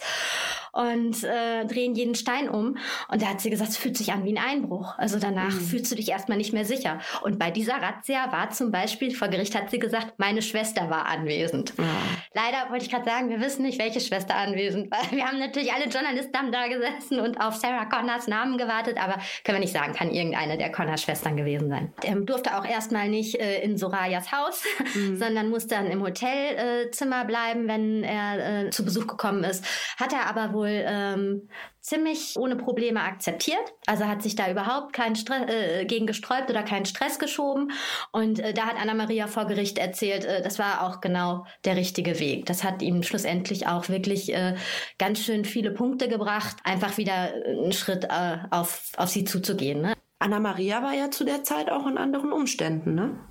und 0.72 1.24
äh, 1.24 1.66
drehen 1.66 1.96
jeden 1.96 2.16
Stein 2.16 2.50
um. 2.50 2.78
Und 3.08 3.22
da 3.22 3.28
hat 3.28 3.42
sie 3.42 3.50
gesagt, 3.50 3.72
es 3.72 3.78
fühlt 3.78 3.98
sich 3.98 4.12
an 4.12 4.24
wie 4.24 4.38
ein 4.38 4.44
Einbruch. 4.44 4.98
Also 4.98 5.20
danach 5.20 5.54
mhm. 5.54 5.62
fühlst 5.62 5.92
du 5.92 5.96
dich 5.96 6.10
erstmal 6.10 6.38
nicht 6.38 6.54
mehr 6.54 6.66
sicher. 6.66 7.00
Und 7.22 7.40
bei 7.40 7.52
dieser 7.52 7.82
Razzia 7.82 8.32
war 8.32 8.50
zum 8.52 8.72
Beispiel, 8.72 9.14
vor 9.14 9.28
Gericht 9.28 9.56
hat 9.56 9.72
sie 9.72 9.80
gesagt, 9.80 10.14
meine 10.18 10.42
Schwester 10.42 10.90
war 10.90 11.06
anwesend. 11.06 11.78
Mhm. 11.78 11.86
Leider 12.34 12.70
wollte 12.70 12.86
ich 12.86 12.92
gerade 12.92 13.06
sagen, 13.06 13.30
wir 13.30 13.40
wissen 13.42 13.64
nicht, 13.64 13.80
welche 13.80 14.00
Schwester 14.00 14.36
anwesend 14.36 14.92
war. 14.92 15.00
Wir 15.12 15.26
haben 15.26 15.40
natürlich 15.40 15.74
alle 15.74 15.86
Journalisten 15.86 16.38
haben 16.38 16.52
da 16.52 16.68
gesessen 16.68 17.20
und 17.20 17.40
auf 17.42 17.56
Sarah 17.56 17.86
Connors 17.86 18.28
Namen 18.28 18.58
gewartet, 18.58 18.98
aber 19.02 19.20
können 19.44 19.58
wir 19.58 19.60
nicht 19.60 19.74
sagen, 19.74 19.94
kann 19.94 20.12
irgendeine 20.12 20.58
der 20.58 20.72
Connors-Schwestern 20.72 21.36
gewesen 21.36 21.70
sein. 21.70 21.94
Er 22.04 22.16
durfte 22.16 22.58
auch 22.58 22.66
erstmal 22.66 23.10
nicht 23.10 23.36
äh, 23.36 23.62
in 23.62 23.78
Sorayas 23.78 24.32
Haus, 24.32 24.64
mhm. 24.96 25.18
sondern 25.20 25.50
musste 25.50 25.76
dann 25.76 25.88
im 25.88 26.04
Hotelzimmer 26.04 27.24
äh, 27.24 27.26
bleiben, 27.26 27.68
wenn 27.68 28.04
er 28.04 28.66
äh, 28.66 28.70
zu 28.70 28.86
Besuch 28.86 29.08
gekommen 29.08 29.44
ist. 29.44 29.66
Hat 29.98 30.14
er 30.14 30.28
aber 30.28 30.54
wohl 30.54 30.59
ähm, 30.66 31.50
ziemlich 31.82 32.36
ohne 32.38 32.56
Probleme 32.56 33.02
akzeptiert. 33.02 33.74
Also 33.88 34.06
hat 34.06 34.22
sich 34.22 34.36
da 34.36 34.50
überhaupt 34.50 34.94
keinen 34.94 35.16
Stress, 35.16 35.50
äh, 35.50 35.86
gegen 35.86 36.08
gesträubt 36.08 36.50
oder 36.50 36.64
keinen 36.64 36.86
Stress 36.86 37.20
geschoben. 37.20 37.72
Und 38.12 38.40
äh, 38.40 38.54
da 38.54 38.68
hat 38.68 38.76
Anna-Maria 38.82 39.28
vor 39.28 39.46
Gericht 39.46 39.78
erzählt, 39.78 40.26
äh, 40.26 40.42
das 40.42 40.60
war 40.60 40.84
auch 40.84 41.02
genau 41.02 41.46
der 41.66 41.76
richtige 41.76 42.20
Weg. 42.20 42.46
Das 42.46 42.64
hat 42.64 42.82
ihm 42.82 43.04
schlussendlich 43.04 43.68
auch 43.68 43.90
wirklich 43.90 44.34
äh, 44.34 44.56
ganz 44.98 45.20
schön 45.20 45.46
viele 45.46 45.72
Punkte 45.72 46.08
gebracht, 46.08 46.58
einfach 46.64 46.98
wieder 46.98 47.34
einen 47.46 47.72
Schritt 47.72 48.06
äh, 48.06 48.38
auf, 48.52 48.92
auf 48.98 49.10
sie 49.10 49.24
zuzugehen. 49.24 49.82
Ne? 49.82 49.94
Anna-Maria 50.20 50.84
war 50.84 50.94
ja 50.94 51.10
zu 51.12 51.24
der 51.24 51.44
Zeit 51.44 51.72
auch 51.72 51.88
in 51.88 51.98
anderen 51.98 52.34
Umständen, 52.34 52.94
ne? 52.94 53.29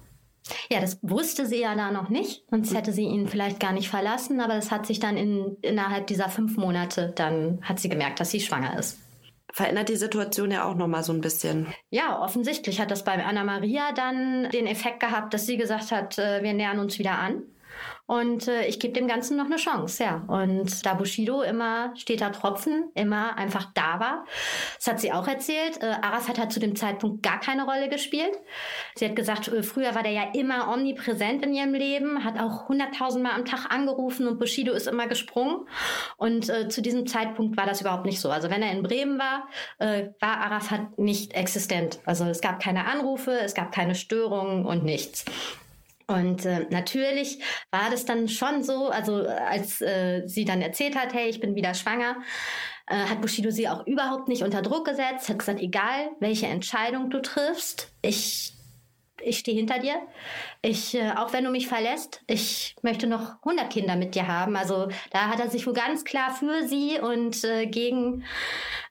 Ja, 0.71 0.81
das 0.81 0.99
wusste 1.03 1.47
sie 1.47 1.61
ja 1.61 1.75
da 1.75 1.91
noch 1.91 2.09
nicht, 2.09 2.45
sonst 2.51 2.75
hätte 2.75 2.93
sie 2.93 3.05
ihn 3.05 3.29
vielleicht 3.29 3.61
gar 3.61 3.73
nicht 3.73 3.89
verlassen, 3.89 4.41
aber 4.41 4.55
das 4.55 4.71
hat 4.71 4.87
sich 4.87 5.01
dann 5.01 5.17
in, 5.17 5.57
innerhalb 5.63 6.07
dieser 6.07 6.29
fünf 6.29 6.57
Monate, 6.57 7.13
dann 7.15 7.61
hat 7.63 7.81
sie 7.81 7.89
gemerkt, 7.89 8.21
dass 8.21 8.31
sie 8.31 8.41
schwanger 8.41 8.79
ist. 8.79 8.99
Verändert 9.53 9.89
die 9.89 9.97
Situation 9.97 10.51
ja 10.51 10.65
auch 10.65 10.75
nochmal 10.75 11.03
so 11.03 11.13
ein 11.13 11.21
bisschen. 11.21 11.67
Ja, 11.91 12.21
offensichtlich 12.23 12.81
hat 12.81 12.91
das 12.91 13.03
bei 13.03 13.25
Anna 13.25 13.45
Maria 13.45 13.93
dann 13.93 14.51
den 14.51 14.67
Effekt 14.67 15.01
gehabt, 15.01 15.33
dass 15.33 15.47
sie 15.47 15.57
gesagt 15.57 15.91
hat, 15.91 16.19
äh, 16.19 16.43
wir 16.43 16.53
nähern 16.53 16.79
uns 16.79 16.99
wieder 16.99 17.19
an. 17.19 17.43
Und 18.09 18.49
äh, 18.49 18.65
ich 18.65 18.81
gebe 18.81 18.95
dem 18.95 19.07
Ganzen 19.07 19.37
noch 19.37 19.45
eine 19.45 19.57
Chance, 19.57 20.03
ja. 20.03 20.25
Und 20.29 20.87
da 20.87 20.95
Bushido 20.95 21.43
immer 21.43 21.93
steter 21.95 22.33
Tropfen, 22.33 22.91
immer 22.95 23.37
einfach 23.37 23.67
da 23.75 24.01
war, 24.01 24.25
das 24.77 24.87
hat 24.87 24.99
sie 24.99 25.13
auch 25.13 25.29
erzählt. 25.29 25.83
Äh, 25.83 25.95
Arafat 26.01 26.39
hat 26.39 26.51
zu 26.51 26.59
dem 26.59 26.75
Zeitpunkt 26.75 27.23
gar 27.23 27.39
keine 27.39 27.67
Rolle 27.67 27.91
gespielt. 27.91 28.33
Sie 28.95 29.05
hat 29.05 29.15
gesagt, 29.15 29.49
äh, 29.49 29.63
früher 29.63 29.95
war 29.95 30.03
der 30.03 30.13
ja 30.13 30.23
immer 30.33 30.73
omnipräsent 30.73 31.45
in 31.45 31.53
ihrem 31.53 31.75
Leben, 31.75 32.25
hat 32.25 32.41
auch 32.41 32.71
hunderttausendmal 32.71 33.33
am 33.33 33.45
Tag 33.45 33.67
angerufen 33.71 34.27
und 34.27 34.39
Bushido 34.39 34.73
ist 34.73 34.87
immer 34.87 35.07
gesprungen. 35.07 35.69
Und 36.17 36.49
äh, 36.49 36.71
zu 36.71 36.81
diesem 36.81 37.07
Zeitpunkt 37.07 37.59
war 37.59 37.67
das 37.67 37.83
überhaupt 37.83 38.07
nicht 38.07 38.23
so. 38.23 38.31
Also 38.31 38.49
wenn 38.49 38.63
er 38.63 38.73
in 38.73 38.83
Bremen 38.83 39.19
war, 39.19 39.49
äh, 39.81 40.09
war 40.19 40.39
Arafat 40.39 40.99
nicht 40.99 41.35
existent. 41.35 41.99
Also 42.07 42.25
es 42.25 42.41
gab 42.41 42.59
keine 42.59 42.87
Anrufe, 42.87 43.33
es 43.33 43.53
gab 43.53 43.71
keine 43.71 43.95
Störungen 43.95 44.65
und 44.65 44.83
nichts. 44.83 45.27
Und 46.09 46.47
äh, 46.47 46.67
natürlich 46.71 47.39
war 47.71 47.91
das 47.91 48.07
dann 48.07 48.29
schon 48.29 48.63
so, 48.63 48.89
also 48.89 49.27
als 49.27 49.83
äh, 49.83 50.23
sie 50.27 50.47
dann 50.47 50.63
erzählt 50.63 50.97
hat, 50.97 51.13
hey, 51.13 51.29
ich 51.29 51.39
bin 51.39 51.55
wieder 51.55 51.75
schwanger, 51.75 52.17
äh, 52.87 52.97
hat 52.97 53.21
Bushido 53.21 53.51
sie 53.51 53.69
auch 53.69 53.87
überhaupt 53.87 54.27
nicht 54.27 54.43
unter 54.43 54.63
Druck 54.63 54.87
gesetzt, 54.87 55.29
hat 55.29 55.39
gesagt, 55.39 55.61
egal 55.61 56.09
welche 56.19 56.47
Entscheidung 56.47 57.11
du 57.11 57.21
triffst, 57.21 57.93
ich 58.01 58.55
ich 59.23 59.39
stehe 59.39 59.57
hinter 59.57 59.79
dir. 59.79 59.95
Ich, 60.61 60.95
äh, 60.95 61.13
auch 61.17 61.33
wenn 61.33 61.45
du 61.45 61.51
mich 61.51 61.69
verlässt, 61.69 62.23
ich 62.27 62.75
möchte 62.83 63.07
noch 63.07 63.37
100 63.45 63.71
Kinder 63.71 63.97
mit 63.97 64.15
dir 64.15 64.27
haben. 64.27 64.57
Also 64.57 64.89
da 65.11 65.29
hat 65.29 65.41
er 65.41 65.49
sich 65.49 65.67
wohl 65.67 65.73
ganz 65.73 66.05
klar 66.05 66.35
für 66.35 66.67
sie 66.67 66.99
und 67.01 67.45
äh, 67.45 67.67
gegen, 67.67 68.25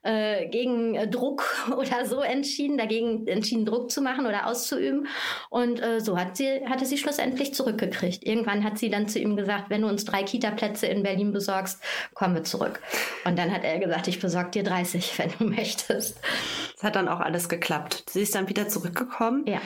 äh, 0.03 0.47
gegen 0.47 0.95
äh, 0.95 1.07
Druck 1.07 1.67
oder 1.77 2.05
so 2.05 2.21
entschieden, 2.21 2.77
dagegen 2.77 3.27
entschieden, 3.27 3.65
Druck 3.65 3.91
zu 3.91 4.01
machen 4.01 4.25
oder 4.25 4.47
auszuüben. 4.47 5.07
Und 5.49 5.81
äh, 5.81 5.99
so 5.99 6.17
hat 6.17 6.37
sie, 6.37 6.65
hatte 6.67 6.85
sie 6.85 6.97
schlussendlich 6.97 7.53
zurückgekriegt. 7.53 8.25
Irgendwann 8.25 8.63
hat 8.63 8.77
sie 8.77 8.89
dann 8.89 9.07
zu 9.07 9.19
ihm 9.19 9.35
gesagt, 9.35 9.69
wenn 9.69 9.81
du 9.81 9.89
uns 9.89 10.05
drei 10.05 10.23
Kita-Plätze 10.23 10.87
in 10.87 11.03
Berlin 11.03 11.33
besorgst, 11.33 11.81
kommen 12.13 12.35
wir 12.35 12.43
zurück. 12.43 12.79
Und 13.25 13.37
dann 13.37 13.51
hat 13.51 13.63
er 13.63 13.79
gesagt, 13.79 14.07
ich 14.07 14.19
besorge 14.19 14.51
dir 14.51 14.63
30, 14.63 15.17
wenn 15.19 15.31
du 15.37 15.43
möchtest. 15.45 16.17
Es 16.77 16.83
hat 16.83 16.95
dann 16.95 17.07
auch 17.07 17.19
alles 17.19 17.49
geklappt. 17.49 18.03
Sie 18.09 18.21
ist 18.21 18.35
dann 18.35 18.47
wieder 18.47 18.69
zurückgekommen. 18.69 19.45
Ja. 19.47 19.59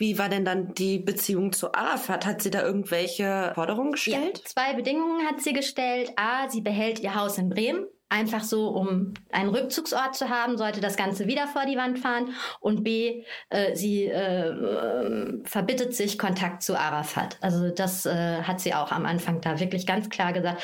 Wie 0.00 0.16
war 0.16 0.30
denn 0.30 0.46
dann 0.46 0.72
die 0.72 0.98
Beziehung 0.98 1.52
zu 1.52 1.74
Arafat? 1.74 2.24
Hat 2.24 2.40
sie 2.40 2.50
da 2.50 2.62
irgendwelche 2.62 3.52
Forderungen 3.54 3.92
gestellt? 3.92 4.38
Ja, 4.38 4.44
zwei 4.46 4.72
Bedingungen 4.72 5.26
hat 5.26 5.42
sie 5.42 5.52
gestellt. 5.52 6.10
A, 6.16 6.48
sie 6.48 6.62
behält 6.62 7.00
ihr 7.00 7.14
Haus 7.14 7.36
in 7.36 7.50
Bremen. 7.50 7.84
Einfach 8.08 8.42
so, 8.42 8.68
um 8.68 9.12
einen 9.30 9.50
Rückzugsort 9.50 10.16
zu 10.16 10.30
haben, 10.30 10.56
sollte 10.56 10.80
das 10.80 10.96
Ganze 10.96 11.26
wieder 11.26 11.46
vor 11.48 11.66
die 11.66 11.76
Wand 11.76 11.98
fahren. 11.98 12.34
Und 12.60 12.82
B, 12.82 13.24
äh, 13.50 13.76
sie 13.76 14.06
äh, 14.06 14.48
äh, 14.48 15.38
verbittet 15.44 15.94
sich 15.94 16.18
Kontakt 16.18 16.62
zu 16.62 16.78
Arafat. 16.78 17.36
Also 17.42 17.68
das 17.68 18.06
äh, 18.06 18.42
hat 18.42 18.58
sie 18.58 18.72
auch 18.72 18.92
am 18.92 19.04
Anfang 19.04 19.42
da 19.42 19.60
wirklich 19.60 19.86
ganz 19.86 20.08
klar 20.08 20.32
gesagt. 20.32 20.62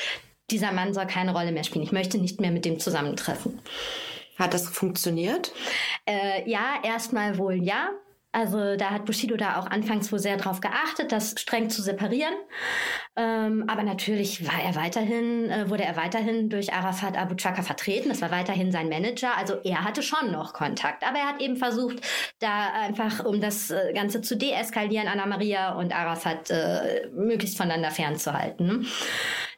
Dieser 0.51 0.73
Mann 0.73 0.95
soll 0.95 1.07
keine 1.07 1.35
Rolle 1.35 1.53
mehr 1.53 1.65
spielen. 1.65 1.85
Ich 1.85 1.93
möchte 1.93 2.17
nicht 2.17 2.41
mehr 2.41 2.53
mit 2.53 2.65
dem 2.65 2.79
zusammentreffen. 2.81 3.61
Hat 4.39 4.55
das 4.55 4.67
funktioniert? 4.67 5.53
Äh, 6.07 6.49
ja, 6.49 6.77
erstmal 6.83 7.37
wohl 7.37 7.63
ja. 7.63 7.91
Also 8.37 8.77
da 8.77 8.91
hat 8.91 9.07
Bushido 9.07 9.35
da 9.39 9.59
auch 9.59 9.67
anfangs 9.67 10.13
wohl 10.13 10.19
sehr 10.19 10.37
drauf 10.37 10.61
geachtet, 10.61 11.11
das 11.11 11.41
streng 11.41 11.71
zu 11.71 11.81
separieren. 11.81 12.35
Ähm, 13.19 13.65
aber 13.67 13.83
natürlich 13.83 14.47
war 14.47 14.63
er 14.63 14.75
weiterhin, 14.75 15.51
äh, 15.51 15.71
wurde 15.71 15.85
er 15.85 15.97
weiterhin 15.97 16.51
durch 16.51 16.75
Arafat 16.75 17.17
Abu 17.17 17.35
Chaka 17.35 17.63
vertreten. 17.63 18.11
Das 18.11 18.21
war 18.21 18.31
weiterhin 18.31 18.73
sein 18.73 18.91
Manager. 18.91 19.37
Also 19.39 19.55
er 19.65 19.85
hatte 19.85 20.03
schon 20.03 20.33
noch 20.33 20.53
Kontakt. 20.53 21.03
Aber 21.03 21.19
er 21.19 21.29
hat 21.29 21.41
eben 21.41 21.57
versucht, 21.57 21.97
da 22.41 22.73
einfach, 22.75 23.25
um 23.25 23.41
das 23.41 23.71
äh, 23.71 23.95
Ganze 23.95 24.21
zu 24.21 24.37
deeskalieren, 24.37 25.09
Anna 25.09 25.25
Maria 25.25 25.75
und 25.75 25.95
Arafat 25.95 26.51
äh, 26.51 27.09
möglichst 27.15 27.57
voneinander 27.57 27.91
fernzuhalten. 27.91 28.87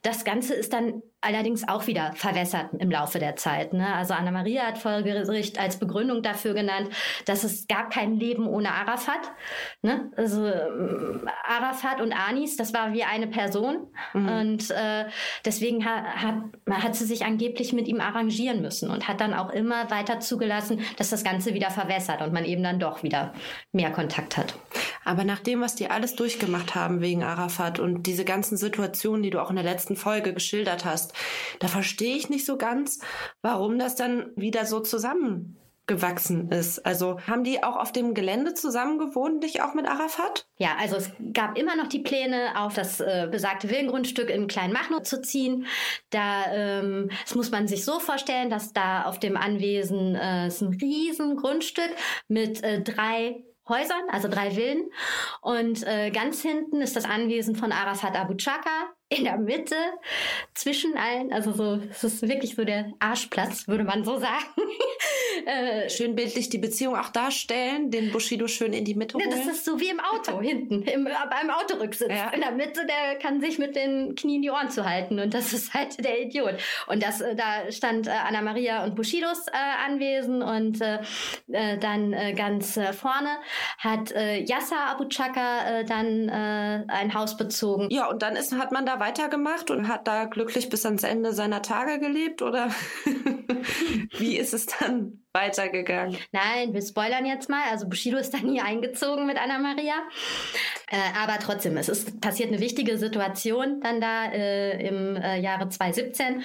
Das 0.02 0.24
Ganze 0.24 0.54
ist 0.54 0.72
dann 0.72 1.02
allerdings 1.20 1.66
auch 1.66 1.88
wieder 1.88 2.12
verwässert 2.14 2.68
im 2.78 2.90
Laufe 2.90 3.18
der 3.18 3.34
Zeit. 3.34 3.72
Ne? 3.72 3.92
Also 3.92 4.14
Anna 4.14 4.30
Maria 4.30 4.62
hat 4.62 4.78
vor 4.78 5.02
Gericht 5.02 5.58
als 5.58 5.78
Begründung 5.78 6.22
dafür 6.22 6.54
genannt, 6.54 6.90
dass 7.26 7.42
es 7.42 7.66
gab 7.66 7.90
kein 7.90 8.14
Leben 8.14 8.46
ohne 8.46 8.70
Arafat. 8.70 9.32
Ne? 9.82 10.12
Also 10.16 10.46
ähm, 10.46 11.28
Arafat 11.44 12.00
und 12.00 12.12
Anis, 12.12 12.56
das 12.56 12.72
war 12.72 12.92
wie 12.92 13.02
eine 13.02 13.26
Person. 13.26 13.47
Mhm. 14.12 14.28
Und 14.28 14.70
äh, 14.70 15.06
deswegen 15.44 15.84
hat, 15.84 16.04
hat, 16.04 16.34
hat 16.70 16.94
sie 16.94 17.04
sich 17.04 17.24
angeblich 17.24 17.72
mit 17.72 17.88
ihm 17.88 18.00
arrangieren 18.00 18.62
müssen 18.62 18.90
und 18.90 19.08
hat 19.08 19.20
dann 19.20 19.34
auch 19.34 19.50
immer 19.50 19.90
weiter 19.90 20.20
zugelassen, 20.20 20.80
dass 20.96 21.10
das 21.10 21.24
Ganze 21.24 21.54
wieder 21.54 21.70
verwässert 21.70 22.22
und 22.22 22.32
man 22.32 22.44
eben 22.44 22.62
dann 22.62 22.80
doch 22.80 23.02
wieder 23.02 23.32
mehr 23.72 23.90
Kontakt 23.90 24.36
hat. 24.36 24.54
Aber 25.04 25.24
nach 25.24 25.40
dem, 25.40 25.60
was 25.60 25.74
die 25.74 25.90
alles 25.90 26.14
durchgemacht 26.16 26.74
haben 26.74 27.00
wegen 27.00 27.22
Arafat 27.22 27.78
und 27.78 28.06
diese 28.06 28.24
ganzen 28.24 28.56
Situationen, 28.56 29.22
die 29.22 29.30
du 29.30 29.40
auch 29.40 29.50
in 29.50 29.56
der 29.56 29.64
letzten 29.64 29.96
Folge 29.96 30.34
geschildert 30.34 30.84
hast, 30.84 31.12
da 31.60 31.68
verstehe 31.68 32.16
ich 32.16 32.28
nicht 32.28 32.44
so 32.44 32.58
ganz, 32.58 33.00
warum 33.42 33.78
das 33.78 33.96
dann 33.96 34.30
wieder 34.36 34.66
so 34.66 34.80
zusammengewachsen 35.88 36.50
ist. 36.50 36.84
Also 36.84 37.18
haben 37.26 37.44
die 37.44 37.62
auch 37.62 37.76
auf 37.76 37.92
dem 37.92 38.14
Gelände 38.14 38.54
zusammen 38.54 38.98
gewohnt, 38.98 39.42
nicht 39.42 39.62
auch 39.62 39.74
mit 39.74 39.86
Arafat? 39.86 40.46
Ja, 40.58 40.76
also 40.78 40.96
es 40.96 41.10
gab 41.32 41.58
immer 41.58 41.76
noch 41.76 41.88
die 41.88 42.00
Pläne, 42.00 42.52
auf 42.56 42.74
das 42.74 43.00
äh, 43.00 43.28
besagte 43.30 43.70
Villengrundstück 43.70 44.30
in 44.30 44.46
Kleinmachnow 44.46 45.02
zu 45.02 45.20
ziehen. 45.22 45.66
Da 46.10 46.44
ähm, 46.52 47.10
das 47.24 47.34
muss 47.34 47.50
man 47.50 47.66
sich 47.66 47.84
so 47.84 47.98
vorstellen, 47.98 48.50
dass 48.50 48.72
da 48.72 49.04
auf 49.04 49.18
dem 49.18 49.36
Anwesen 49.36 50.14
äh, 50.14 50.48
ist 50.48 50.60
ein 50.60 50.74
riesen 50.80 51.36
Grundstück 51.36 51.90
mit 52.28 52.62
äh, 52.62 52.82
drei 52.82 53.44
Häusern, 53.68 54.02
also 54.10 54.28
drei 54.28 54.50
Villen. 54.50 54.90
Und 55.42 55.86
äh, 55.86 56.10
ganz 56.10 56.42
hinten 56.42 56.80
ist 56.80 56.96
das 56.96 57.04
Anwesen 57.04 57.54
von 57.54 57.72
Arafat 57.72 58.16
Abu 58.16 58.34
Chaka. 58.34 58.97
In 59.10 59.24
der 59.24 59.38
Mitte, 59.38 59.76
zwischen 60.52 60.96
allen, 60.98 61.32
also 61.32 61.52
so, 61.52 61.80
es 61.90 62.04
ist 62.04 62.28
wirklich 62.28 62.54
so 62.54 62.64
der 62.64 62.92
Arschplatz, 62.98 63.66
würde 63.66 63.84
man 63.84 64.04
so 64.04 64.18
sagen. 64.18 64.44
äh, 65.46 65.88
schön 65.88 66.14
bildlich 66.14 66.50
die 66.50 66.58
Beziehung 66.58 66.94
auch 66.94 67.08
darstellen, 67.08 67.90
den 67.90 68.12
Bushido 68.12 68.46
schön 68.48 68.74
in 68.74 68.84
die 68.84 68.94
Mitte 68.94 69.16
holen. 69.16 69.30
Das 69.30 69.46
ist 69.46 69.64
so 69.64 69.80
wie 69.80 69.88
im 69.88 70.00
Auto 70.00 70.40
hinten, 70.42 70.82
im, 70.82 71.04
beim 71.04 71.48
Autorücksitz. 71.48 72.10
Ja. 72.10 72.28
In 72.30 72.42
der 72.42 72.52
Mitte, 72.52 72.86
der 72.86 73.18
kann 73.18 73.40
sich 73.40 73.58
mit 73.58 73.76
den 73.76 74.14
Knien 74.14 74.42
die 74.42 74.50
Ohren 74.50 74.68
zuhalten 74.68 75.18
und 75.18 75.32
das 75.32 75.54
ist 75.54 75.72
halt 75.72 76.04
der 76.04 76.20
Idiot. 76.20 76.56
Und 76.86 77.02
das, 77.02 77.22
äh, 77.22 77.34
da 77.34 77.72
stand 77.72 78.08
äh, 78.08 78.10
Anna 78.10 78.42
Maria 78.42 78.84
und 78.84 78.94
Bushidos 78.94 79.46
äh, 79.48 79.52
Anwesen 79.86 80.42
und 80.42 80.80
dann 81.48 82.34
ganz 82.36 82.78
vorne 82.92 83.38
hat 83.78 84.10
Yasser 84.10 84.90
Abu 84.90 85.04
Chaka 85.06 85.82
dann 85.84 86.28
ein 86.28 87.14
Haus 87.14 87.36
bezogen. 87.36 87.88
Ja, 87.90 88.08
und 88.08 88.22
dann 88.22 88.36
ist, 88.36 88.52
hat 88.52 88.72
man 88.72 88.84
da 88.86 88.97
weitergemacht 89.00 89.70
und 89.70 89.88
hat 89.88 90.06
da 90.06 90.24
glücklich 90.24 90.68
bis 90.68 90.84
ans 90.84 91.02
Ende 91.02 91.32
seiner 91.32 91.62
Tage 91.62 91.98
gelebt 91.98 92.42
oder 92.42 92.70
wie 94.18 94.36
ist 94.36 94.54
es 94.54 94.66
dann 94.66 95.24
weitergegangen? 95.32 96.16
Nein, 96.32 96.72
wir 96.74 96.82
spoilern 96.82 97.26
jetzt 97.26 97.48
mal. 97.48 97.62
Also 97.70 97.88
Bushido 97.88 98.18
ist 98.18 98.34
da 98.34 98.38
nie 98.38 98.60
eingezogen 98.60 99.26
mit 99.26 99.36
Anna 99.36 99.58
Maria. 99.58 99.94
Äh, 100.90 100.96
aber 101.16 101.38
trotzdem, 101.38 101.76
es 101.76 101.88
ist 101.88 102.20
passiert 102.20 102.48
eine 102.48 102.60
wichtige 102.60 102.98
Situation 102.98 103.80
dann 103.80 104.00
da 104.00 104.26
äh, 104.26 104.86
im 104.86 105.16
äh, 105.16 105.40
Jahre 105.40 105.68
2017. 105.68 106.42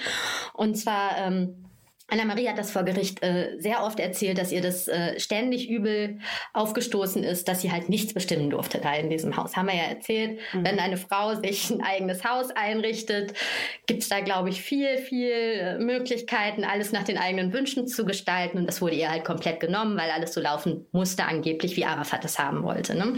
Und 0.52 0.76
zwar 0.76 1.16
ähm, 1.18 1.63
Anna-Marie 2.08 2.48
hat 2.48 2.58
das 2.58 2.70
vor 2.70 2.82
Gericht 2.82 3.22
äh, 3.22 3.56
sehr 3.58 3.82
oft 3.82 3.98
erzählt, 3.98 4.36
dass 4.36 4.52
ihr 4.52 4.60
das 4.60 4.88
äh, 4.88 5.18
ständig 5.18 5.70
übel 5.70 6.18
aufgestoßen 6.52 7.24
ist, 7.24 7.48
dass 7.48 7.62
sie 7.62 7.72
halt 7.72 7.88
nichts 7.88 8.12
bestimmen 8.12 8.50
durfte 8.50 8.78
da 8.78 8.94
in 8.94 9.08
diesem 9.08 9.36
Haus. 9.36 9.56
Haben 9.56 9.68
wir 9.68 9.74
ja 9.74 9.84
erzählt, 9.84 10.38
mhm. 10.52 10.66
wenn 10.66 10.78
eine 10.78 10.98
Frau 10.98 11.34
sich 11.34 11.70
ein 11.70 11.82
eigenes 11.82 12.22
Haus 12.24 12.50
einrichtet, 12.50 13.32
gibt's 13.86 14.10
da, 14.10 14.20
glaube 14.20 14.50
ich, 14.50 14.60
viel, 14.60 14.98
viel 14.98 15.32
äh, 15.32 15.78
Möglichkeiten, 15.78 16.64
alles 16.64 16.92
nach 16.92 17.04
den 17.04 17.16
eigenen 17.16 17.54
Wünschen 17.54 17.86
zu 17.86 18.04
gestalten. 18.04 18.58
Und 18.58 18.66
das 18.66 18.82
wurde 18.82 18.96
ihr 18.96 19.10
halt 19.10 19.24
komplett 19.24 19.60
genommen, 19.60 19.96
weil 19.96 20.10
alles 20.10 20.34
so 20.34 20.42
laufen 20.42 20.86
musste, 20.92 21.24
angeblich, 21.24 21.74
wie 21.76 21.86
Arafat 21.86 22.22
das 22.22 22.38
haben 22.38 22.64
wollte. 22.64 22.94
Ne? 22.94 23.14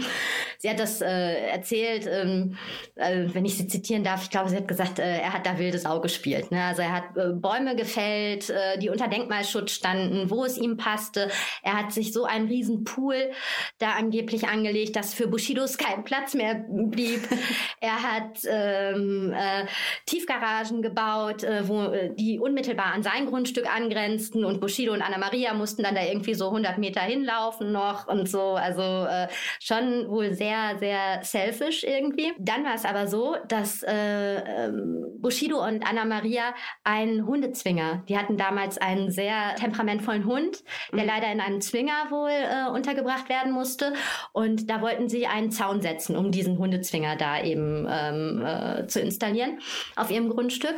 Sie 0.59 0.69
hat 0.69 0.79
das 0.79 1.01
äh, 1.01 1.49
erzählt, 1.49 2.07
ähm, 2.09 2.57
äh, 2.95 3.25
wenn 3.33 3.43
ich 3.43 3.57
sie 3.57 3.67
zitieren 3.67 4.05
darf, 4.05 4.23
ich 4.23 4.29
glaube, 4.29 4.49
sie 4.49 4.55
hat 4.55 4.67
gesagt, 4.67 4.99
äh, 4.99 5.19
er 5.19 5.33
hat 5.33 5.45
da 5.45 5.59
wilde 5.59 5.77
Sau 5.77 5.99
gespielt. 5.99 6.51
Ne? 6.51 6.63
Also 6.63 6.83
er 6.83 6.93
hat 6.93 7.17
äh, 7.17 7.33
Bäume 7.33 7.75
gefällt, 7.75 8.49
äh, 8.49 8.76
die 8.77 8.89
unter 8.89 9.07
Denkmalschutz 9.07 9.71
standen, 9.71 10.29
wo 10.29 10.45
es 10.45 10.57
ihm 10.57 10.77
passte. 10.77 11.29
Er 11.63 11.77
hat 11.77 11.91
sich 11.91 12.13
so 12.13 12.25
einen 12.25 12.47
riesen 12.47 12.83
Pool 12.83 13.31
da 13.79 13.91
angeblich 13.91 14.47
angelegt, 14.47 14.95
dass 14.95 15.13
für 15.13 15.27
Bushidos 15.27 15.77
kein 15.77 16.03
Platz 16.03 16.33
mehr 16.33 16.65
blieb. 16.67 17.27
er 17.81 18.03
hat 18.03 18.39
ähm, 18.47 19.33
äh, 19.35 19.65
Tiefgaragen 20.05 20.81
gebaut, 20.81 21.43
äh, 21.43 21.67
wo 21.67 21.83
äh, 21.83 22.13
die 22.15 22.39
unmittelbar 22.39 22.93
an 22.93 23.03
sein 23.03 23.25
Grundstück 23.25 23.73
angrenzten 23.73 24.45
und 24.45 24.59
Bushido 24.59 24.93
und 24.93 25.01
Anna 25.01 25.17
Maria 25.17 25.53
mussten 25.53 25.83
dann 25.83 25.95
da 25.95 26.03
irgendwie 26.03 26.33
so 26.33 26.47
100 26.47 26.77
Meter 26.77 27.01
hinlaufen 27.01 27.71
noch 27.71 28.07
und 28.07 28.29
so. 28.29 28.55
Also 28.55 28.81
äh, 28.81 29.27
schon 29.59 30.09
wohl 30.09 30.33
sehr, 30.33 30.77
sehr 30.79 31.23
selfish 31.23 31.83
irgendwie. 31.83 32.33
Dann 32.39 32.63
war 32.63 32.75
es 32.75 32.85
aber 32.85 33.07
so, 33.07 33.35
dass 33.47 33.83
äh, 33.83 34.37
ähm, 34.37 35.05
Bushido 35.19 35.63
und 35.63 35.87
Anna 35.87 36.05
Maria 36.05 36.53
einen 36.83 37.25
Hundezwinger, 37.25 38.03
die 38.07 38.17
hatten 38.17 38.37
damals 38.37 38.66
damals 38.67 38.77
einen 38.77 39.11
sehr 39.11 39.55
temperamentvollen 39.55 40.25
Hund, 40.25 40.63
der 40.91 41.03
mhm. 41.03 41.07
leider 41.07 41.31
in 41.31 41.39
einem 41.39 41.61
Zwinger 41.61 42.09
wohl 42.09 42.29
äh, 42.29 42.69
untergebracht 42.69 43.29
werden 43.29 43.51
musste. 43.51 43.93
Und 44.33 44.69
da 44.69 44.81
wollten 44.81 45.09
sie 45.09 45.27
einen 45.27 45.51
Zaun 45.51 45.81
setzen, 45.81 46.15
um 46.15 46.31
diesen 46.31 46.57
Hundezwinger 46.57 47.15
da 47.15 47.41
eben 47.41 47.87
ähm, 47.89 48.45
äh, 48.45 48.87
zu 48.87 48.99
installieren 48.99 49.59
auf 49.95 50.11
ihrem 50.11 50.29
Grundstück. 50.29 50.75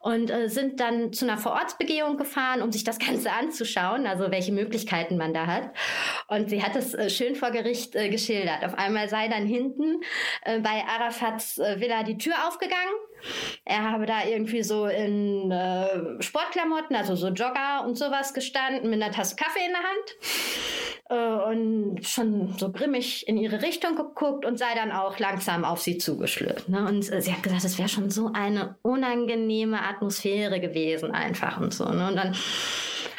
Und 0.00 0.30
äh, 0.30 0.48
sind 0.48 0.80
dann 0.80 1.12
zu 1.12 1.24
einer 1.24 1.38
Vorortsbegehung 1.38 2.16
gefahren, 2.16 2.62
um 2.62 2.72
sich 2.72 2.84
das 2.84 2.98
Ganze 3.06 3.32
anzuschauen, 3.32 4.06
also 4.06 4.30
welche 4.30 4.52
Möglichkeiten 4.52 5.16
man 5.16 5.32
da 5.32 5.46
hat. 5.46 5.70
Und 6.28 6.50
sie 6.50 6.62
hat 6.62 6.76
es 6.76 6.94
äh, 6.94 7.10
schön 7.10 7.34
vor 7.34 7.50
Gericht 7.50 7.94
äh, 7.94 8.08
geschildert. 8.08 8.64
Auf 8.64 8.74
einmal 8.74 9.08
sei 9.08 9.28
dann 9.28 9.46
hinten 9.46 10.00
äh, 10.42 10.60
bei 10.60 10.84
Arafats 10.88 11.58
Villa 11.58 12.02
die 12.02 12.18
Tür 12.18 12.34
aufgegangen. 12.46 12.94
Er 13.64 13.90
habe 13.90 14.06
da 14.06 14.24
irgendwie 14.24 14.62
so 14.62 14.86
in 14.86 15.50
äh, 15.50 16.22
Sportklamotten, 16.22 16.96
also 16.96 17.14
so 17.16 17.28
Jogger 17.28 17.84
und 17.86 17.96
sowas 17.96 18.34
gestanden 18.34 18.90
mit 18.90 19.02
einer 19.02 19.12
Tasse 19.12 19.36
Kaffee 19.36 19.64
in 19.66 19.72
der 19.72 19.82
Hand 19.82 20.16
äh, 21.10 21.50
und 21.50 22.06
schon 22.06 22.54
so 22.58 22.72
grimmig 22.72 23.26
in 23.28 23.36
ihre 23.36 23.62
Richtung 23.62 23.96
geguckt 23.96 24.44
und 24.44 24.58
sei 24.58 24.74
dann 24.74 24.92
auch 24.92 25.18
langsam 25.18 25.64
auf 25.64 25.80
sie 25.80 25.98
zugeschlüpft. 25.98 26.68
Ne? 26.68 26.86
Und 26.86 27.10
äh, 27.12 27.20
sie 27.20 27.32
hat 27.32 27.42
gesagt, 27.42 27.64
es 27.64 27.78
wäre 27.78 27.88
schon 27.88 28.10
so 28.10 28.30
eine 28.32 28.76
unangenehme 28.82 29.82
Atmosphäre 29.82 30.60
gewesen 30.60 31.10
einfach 31.10 31.60
und 31.60 31.74
so. 31.74 31.88
Ne? 31.88 32.08
Und 32.08 32.16
dann 32.16 32.34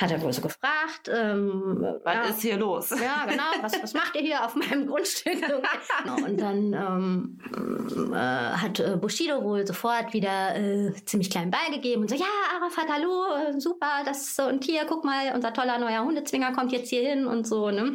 hat 0.01 0.12
er 0.12 0.22
wohl 0.22 0.34
so 0.34 0.41
gefragt. 0.41 1.10
Ähm, 1.12 1.86
was 2.03 2.13
ja, 2.13 2.24
ist 2.24 2.41
hier 2.41 2.58
los? 2.58 2.89
Ja, 2.89 3.25
genau. 3.25 3.43
Was, 3.62 3.81
was 3.81 3.93
macht 3.93 4.15
ihr 4.15 4.22
hier 4.22 4.46
auf 4.46 4.55
meinem 4.55 4.88
Grundstück? 4.88 5.41
und 6.25 6.39
dann 6.39 6.74
ähm, 6.74 8.13
äh, 8.13 8.17
hat 8.17 8.79
äh, 8.79 8.98
Bushido 8.98 9.43
wohl 9.43 9.65
sofort 9.65 10.13
wieder 10.13 10.55
äh, 10.55 10.93
ziemlich 11.05 11.29
kleinen 11.29 11.51
Ball 11.51 11.72
gegeben 11.72 12.01
und 12.03 12.10
so, 12.10 12.15
ja, 12.15 12.25
Arafat, 12.55 12.88
hallo, 12.89 13.25
äh, 13.36 13.60
super, 13.60 14.01
das 14.05 14.22
ist 14.22 14.36
so, 14.36 14.43
und 14.43 14.63
hier, 14.63 14.86
guck 14.86 15.03
mal, 15.05 15.34
unser 15.34 15.53
toller 15.53 15.77
neuer 15.77 16.03
Hundezwinger 16.03 16.53
kommt 16.53 16.72
jetzt 16.72 16.89
hier 16.89 17.01
hin 17.01 17.25
und 17.25 17.48
so, 17.48 17.72
ne? 17.72 17.93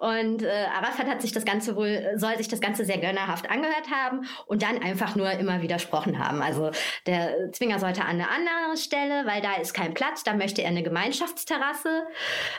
Und 0.00 0.42
äh, 0.42 0.48
Arafat 0.74 1.06
hat 1.08 1.20
sich 1.20 1.32
das 1.32 1.44
Ganze 1.44 1.76
wohl, 1.76 2.12
soll 2.16 2.36
sich 2.38 2.48
das 2.48 2.62
Ganze 2.62 2.86
sehr 2.86 2.96
gönnerhaft 2.96 3.50
angehört 3.50 3.90
haben 3.90 4.26
und 4.46 4.62
dann 4.62 4.82
einfach 4.82 5.14
nur 5.14 5.30
immer 5.32 5.60
widersprochen 5.60 6.18
haben. 6.18 6.40
Also 6.40 6.70
der 7.06 7.52
Zwinger 7.52 7.78
sollte 7.78 8.02
an 8.02 8.08
eine 8.20 8.30
andere 8.30 8.78
Stelle, 8.78 9.26
weil 9.26 9.42
da 9.42 9.56
ist 9.56 9.74
kein 9.74 9.92
Platz, 9.92 10.24
da 10.24 10.32
möchte 10.32 10.62
er 10.62 10.68
eine 10.68 10.82
Gemeinschaftsterrasse 10.82 12.04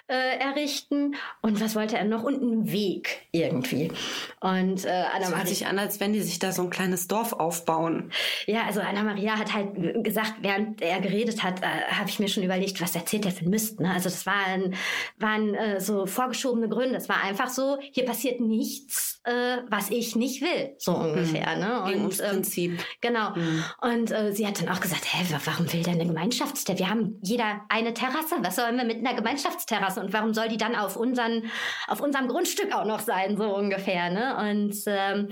äh, 0.07 0.38
errichten. 0.38 1.15
Und 1.41 1.60
was 1.60 1.75
wollte 1.75 1.98
er 1.98 2.05
noch? 2.05 2.21
Und 2.21 2.43
einen 2.43 2.71
Weg 2.71 3.21
irgendwie. 3.31 3.91
Und 4.39 4.86
äh, 4.86 4.89
Anna 4.89 5.25
Maria. 5.25 5.38
hört 5.38 5.48
sich 5.48 5.65
an, 5.65 5.79
als 5.79 6.00
wenn 6.00 6.13
die 6.13 6.21
sich 6.21 6.38
da 6.38 6.51
so 6.51 6.62
ein 6.62 6.69
kleines 6.69 7.07
Dorf 7.07 7.33
aufbauen. 7.33 8.12
Ja, 8.45 8.65
also 8.67 8.81
Anna 8.81 9.01
Maria 9.01 9.39
hat 9.39 9.51
halt 9.51 10.03
gesagt, 10.03 10.36
während 10.41 10.79
er 10.83 11.00
geredet 11.01 11.41
hat, 11.41 11.63
äh, 11.63 11.91
habe 11.91 12.10
ich 12.10 12.19
mir 12.19 12.27
schon 12.27 12.43
überlegt, 12.43 12.79
was 12.81 12.95
erzählt 12.95 13.25
er 13.25 13.31
für 13.31 13.50
Mist. 13.50 13.79
Ne? 13.79 13.89
Also 13.89 14.10
das 14.10 14.27
waren, 14.27 14.75
waren 15.17 15.55
äh, 15.55 15.79
so 15.79 16.05
vorgeschobene 16.05 16.69
Gründe. 16.69 16.98
Es 16.98 17.10
war 17.10 17.24
ein 17.24 17.30
einfach 17.31 17.50
so, 17.50 17.77
hier 17.91 18.05
passiert 18.05 18.39
nichts, 18.41 19.21
äh, 19.23 19.57
was 19.69 19.89
ich 19.89 20.15
nicht 20.15 20.41
will, 20.41 20.75
so 20.77 20.93
ungefähr. 20.93 21.55
Mhm. 21.55 21.61
Ne? 21.61 21.83
Und, 21.83 22.19
ähm, 22.19 22.29
Prinzip. 22.29 22.83
Genau. 23.00 23.31
Mhm. 23.31 23.63
Und 23.81 24.11
äh, 24.11 24.33
sie 24.33 24.45
hat 24.45 24.61
dann 24.61 24.69
auch 24.69 24.81
gesagt, 24.81 25.05
hä, 25.05 25.25
warum 25.45 25.71
will 25.71 25.83
der 25.83 25.93
eine 25.93 26.05
Gemeinschaftsterrasse? 26.05 26.79
Wir 26.79 26.89
haben 26.89 27.19
jeder 27.21 27.61
eine 27.69 27.93
Terrasse. 27.93 28.35
Was 28.41 28.57
sollen 28.57 28.77
wir 28.77 28.83
mit 28.83 28.97
einer 28.97 29.13
Gemeinschaftsterrasse? 29.13 30.01
Und 30.01 30.13
warum 30.13 30.33
soll 30.33 30.50
die 30.50 30.57
dann 30.57 30.75
auf, 30.75 30.97
unseren, 30.97 31.50
auf 31.88 32.01
unserem 32.01 32.27
Grundstück 32.27 32.73
auch 32.73 32.85
noch 32.85 33.00
sein, 33.00 33.38
so 33.38 33.55
ungefähr? 33.55 34.09
Ne? 34.09 34.35
Und, 34.38 34.75
ähm, 34.88 35.29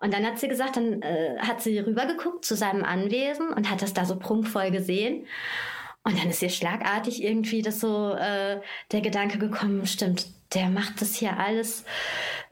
und 0.00 0.12
dann 0.12 0.24
hat 0.26 0.38
sie 0.38 0.48
gesagt, 0.48 0.76
dann 0.76 1.02
äh, 1.02 1.38
hat 1.38 1.62
sie 1.62 1.78
rübergeguckt 1.78 2.44
zu 2.44 2.54
seinem 2.54 2.84
Anwesen 2.84 3.48
und 3.48 3.70
hat 3.70 3.82
das 3.82 3.94
da 3.94 4.04
so 4.04 4.16
prunkvoll 4.16 4.70
gesehen. 4.70 5.26
Und 6.02 6.18
dann 6.18 6.30
ist 6.30 6.42
ihr 6.42 6.48
schlagartig 6.48 7.22
irgendwie 7.22 7.62
das 7.62 7.80
so 7.80 8.14
äh, 8.14 8.60
der 8.90 9.00
Gedanke 9.02 9.38
gekommen, 9.38 9.86
stimmt, 9.86 10.26
der 10.54 10.68
macht 10.68 11.00
das 11.00 11.14
hier 11.14 11.38
alles 11.38 11.84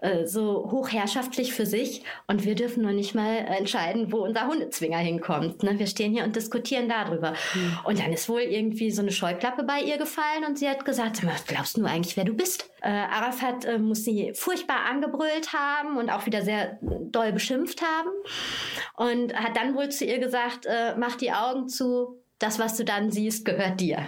äh, 0.01 0.27
so 0.27 0.69
hochherrschaftlich 0.71 1.53
für 1.53 1.67
sich 1.67 2.05
und 2.29 2.45
wir 2.45 2.55
dürfen 2.55 2.85
noch 2.85 2.93
nicht 2.93 3.15
mal 3.15 3.37
entscheiden, 3.37 4.13
wo 4.13 4.19
unser 4.19 4.47
Hundezwinger 4.47 4.99
hinkommt. 4.99 5.63
Ne? 5.65 5.79
Wir 5.79 5.89
stehen 5.89 6.13
hier 6.13 6.25
und 6.25 6.37
diskutieren 6.37 6.89
darüber. 6.89 7.33
Mhm. 7.55 7.79
Und 7.85 7.99
dann 7.99 8.13
ist 8.13 8.29
wohl 8.29 8.43
irgendwie 8.43 8.93
so 8.93 9.03
eine 9.03 9.11
Scheuklappe 9.11 9.65
bei 9.65 9.81
ihr 9.81 9.99
gefallen 9.99 10.45
und 10.47 10.59
sie 10.59 10.69
hat 10.69 10.85
gesagt, 10.85 11.27
was 11.27 11.47
glaubst 11.47 11.77
du 11.77 11.85
eigentlich, 11.85 12.17
wer 12.17 12.25
du 12.25 12.35
bist? 12.35 12.71
Äh, 12.83 12.91
Arafat 12.91 13.65
äh, 13.65 13.79
muss 13.79 14.05
sie 14.05 14.33
furchtbar 14.35 14.85
angebrüllt 14.89 15.53
haben 15.53 15.97
und 15.97 16.11
auch 16.11 16.27
wieder 16.27 16.43
sehr 16.43 16.79
doll 16.81 17.33
beschimpft 17.33 17.83
haben 17.83 18.11
und 18.97 19.35
hat 19.35 19.57
dann 19.57 19.75
wohl 19.75 19.89
zu 19.89 20.05
ihr 20.05 20.19
gesagt, 20.19 20.67
äh, 20.67 20.95
mach 20.97 21.17
die 21.17 21.33
Augen 21.33 21.69
zu, 21.69 22.23
das, 22.39 22.61
was 22.61 22.77
du 22.77 22.85
dann 22.85 23.11
siehst, 23.11 23.45
gehört 23.45 23.81
dir. 23.81 24.07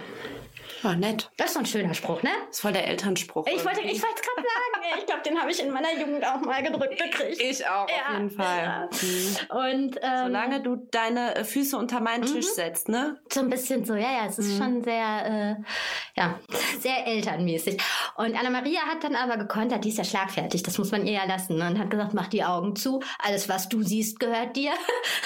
Oh, 0.83 0.93
nett. 0.93 1.29
Das 1.37 1.47
ist 1.47 1.53
so 1.53 1.59
ein 1.59 1.65
schöner 1.65 1.93
Spruch, 1.93 2.23
ne? 2.23 2.29
Das 2.47 2.57
ist 2.57 2.61
voll 2.61 2.73
der 2.73 2.87
Elternspruch. 2.87 3.45
Ich 3.47 3.63
wollte, 3.63 3.81
ich 3.81 4.01
wollte 4.01 4.15
es 4.15 4.21
gerade 4.21 4.47
sagen. 4.47 4.99
ich 4.99 5.05
glaube, 5.05 5.21
den 5.21 5.39
habe 5.39 5.51
ich 5.51 5.61
in 5.61 5.71
meiner 5.71 5.93
Jugend 5.93 6.25
auch 6.25 6.41
mal 6.41 6.63
gedrückt 6.63 6.97
gekriegt. 6.97 7.41
Ich 7.41 7.67
auch, 7.67 7.87
ja. 7.87 8.07
auf 8.07 8.13
jeden 8.13 8.31
Fall. 8.31 8.63
Ja. 8.63 8.89
Mhm. 8.91 9.57
Und, 9.57 9.99
ähm, 10.01 10.25
Solange 10.25 10.61
du 10.61 10.75
deine 10.91 11.35
äh, 11.35 11.43
Füße 11.43 11.77
unter 11.77 11.99
meinen 11.99 12.23
Tisch 12.23 12.47
mhm. 12.47 12.53
setzt, 12.53 12.89
ne? 12.89 13.19
So 13.31 13.41
ein 13.41 13.49
bisschen 13.49 13.85
so, 13.85 13.93
ja, 13.93 14.11
ja. 14.11 14.25
Es 14.27 14.39
ist 14.39 14.53
mhm. 14.53 14.63
schon 14.63 14.83
sehr, 14.83 15.25
äh, 15.25 16.19
ja, 16.19 16.39
sehr 16.79 17.05
elternmäßig. 17.05 17.81
Und 18.15 18.35
Anna-Maria 18.35 18.81
hat 18.81 19.03
dann 19.03 19.15
aber 19.15 19.37
gekontert, 19.37 19.85
die 19.85 19.89
ist 19.89 19.97
ja 19.97 20.03
schlagfertig, 20.03 20.63
das 20.63 20.77
muss 20.77 20.91
man 20.91 21.05
ihr 21.05 21.13
ja 21.13 21.25
lassen. 21.25 21.57
Ne? 21.57 21.67
Und 21.67 21.79
hat 21.79 21.91
gesagt, 21.91 22.13
mach 22.13 22.27
die 22.27 22.43
Augen 22.43 22.75
zu. 22.75 23.01
Alles, 23.19 23.49
was 23.49 23.69
du 23.69 23.83
siehst, 23.83 24.19
gehört 24.19 24.55
dir. 24.55 24.71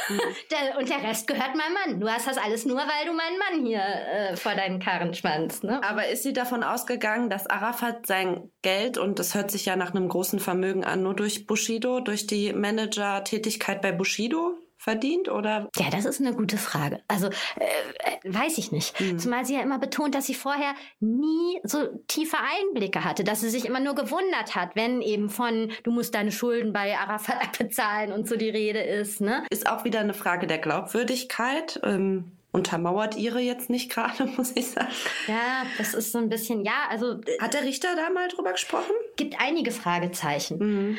Mhm. 0.09 0.19
und 0.79 0.89
der 0.89 1.01
Rest 1.01 1.27
gehört 1.27 1.55
meinem 1.55 1.73
Mann. 1.73 1.99
Du 1.99 2.09
hast 2.09 2.27
das 2.27 2.37
alles 2.37 2.65
nur, 2.65 2.77
weil 2.77 3.05
du 3.05 3.13
meinen 3.13 3.37
Mann 3.37 3.65
hier 3.65 3.81
äh, 3.81 4.35
vor 4.35 4.53
deinen 4.53 4.79
Karren 4.79 5.13
spannst. 5.13 5.44
Ne? 5.63 5.83
Aber 5.83 6.07
ist 6.07 6.23
sie 6.23 6.33
davon 6.33 6.63
ausgegangen, 6.63 7.29
dass 7.29 7.47
Arafat 7.47 8.07
sein 8.07 8.51
Geld, 8.61 8.97
und 8.97 9.19
das 9.19 9.35
hört 9.35 9.51
sich 9.51 9.65
ja 9.65 9.75
nach 9.75 9.93
einem 9.93 10.09
großen 10.09 10.39
Vermögen 10.39 10.83
an, 10.83 11.03
nur 11.03 11.15
durch 11.15 11.47
Bushido, 11.47 11.99
durch 11.99 12.27
die 12.27 12.53
Manager-Tätigkeit 12.53 13.81
bei 13.81 13.91
Bushido 13.91 14.57
verdient 14.77 15.29
oder? 15.29 15.69
Ja, 15.77 15.89
das 15.89 16.05
ist 16.05 16.21
eine 16.21 16.33
gute 16.33 16.57
Frage. 16.57 17.01
Also 17.07 17.27
äh, 17.27 17.29
äh, 17.29 18.33
weiß 18.33 18.57
ich 18.59 18.71
nicht. 18.71 18.97
Hm. 18.99 19.17
Zumal 19.17 19.43
sie 19.43 19.55
ja 19.55 19.61
immer 19.61 19.79
betont, 19.79 20.13
dass 20.13 20.27
sie 20.27 20.35
vorher 20.35 20.75
nie 20.99 21.59
so 21.63 21.87
tiefe 22.07 22.37
Einblicke 22.37 23.03
hatte, 23.03 23.23
dass 23.23 23.41
sie 23.41 23.49
sich 23.49 23.65
immer 23.65 23.79
nur 23.79 23.95
gewundert 23.95 24.55
hat, 24.55 24.75
wenn 24.75 25.01
eben 25.01 25.29
von 25.29 25.71
du 25.83 25.91
musst 25.91 26.13
deine 26.13 26.31
Schulden 26.31 26.71
bei 26.71 26.97
Arafat 26.97 27.57
bezahlen 27.57 28.11
und 28.11 28.27
so 28.27 28.35
die 28.35 28.49
Rede 28.49 28.79
ist. 28.79 29.21
Ne? 29.21 29.43
Ist 29.49 29.67
auch 29.67 29.85
wieder 29.85 30.01
eine 30.01 30.13
Frage 30.13 30.45
der 30.45 30.59
Glaubwürdigkeit. 30.59 31.79
Ähm 31.83 32.31
untermauert 32.55 33.15
ihre 33.15 33.39
jetzt 33.39 33.69
nicht 33.69 33.91
gerade, 33.91 34.25
muss 34.37 34.53
ich 34.55 34.71
sagen. 34.71 34.87
Ja, 35.27 35.63
das 35.77 35.93
ist 35.93 36.11
so 36.11 36.17
ein 36.17 36.29
bisschen, 36.29 36.63
ja, 36.65 36.87
also. 36.89 37.21
Äh, 37.21 37.39
Hat 37.39 37.53
der 37.53 37.63
Richter 37.63 37.89
da 37.95 38.09
mal 38.09 38.27
drüber 38.29 38.53
gesprochen? 38.53 38.93
Gibt 39.15 39.39
einige 39.39 39.71
Fragezeichen. 39.71 40.57
Mhm. 40.57 40.97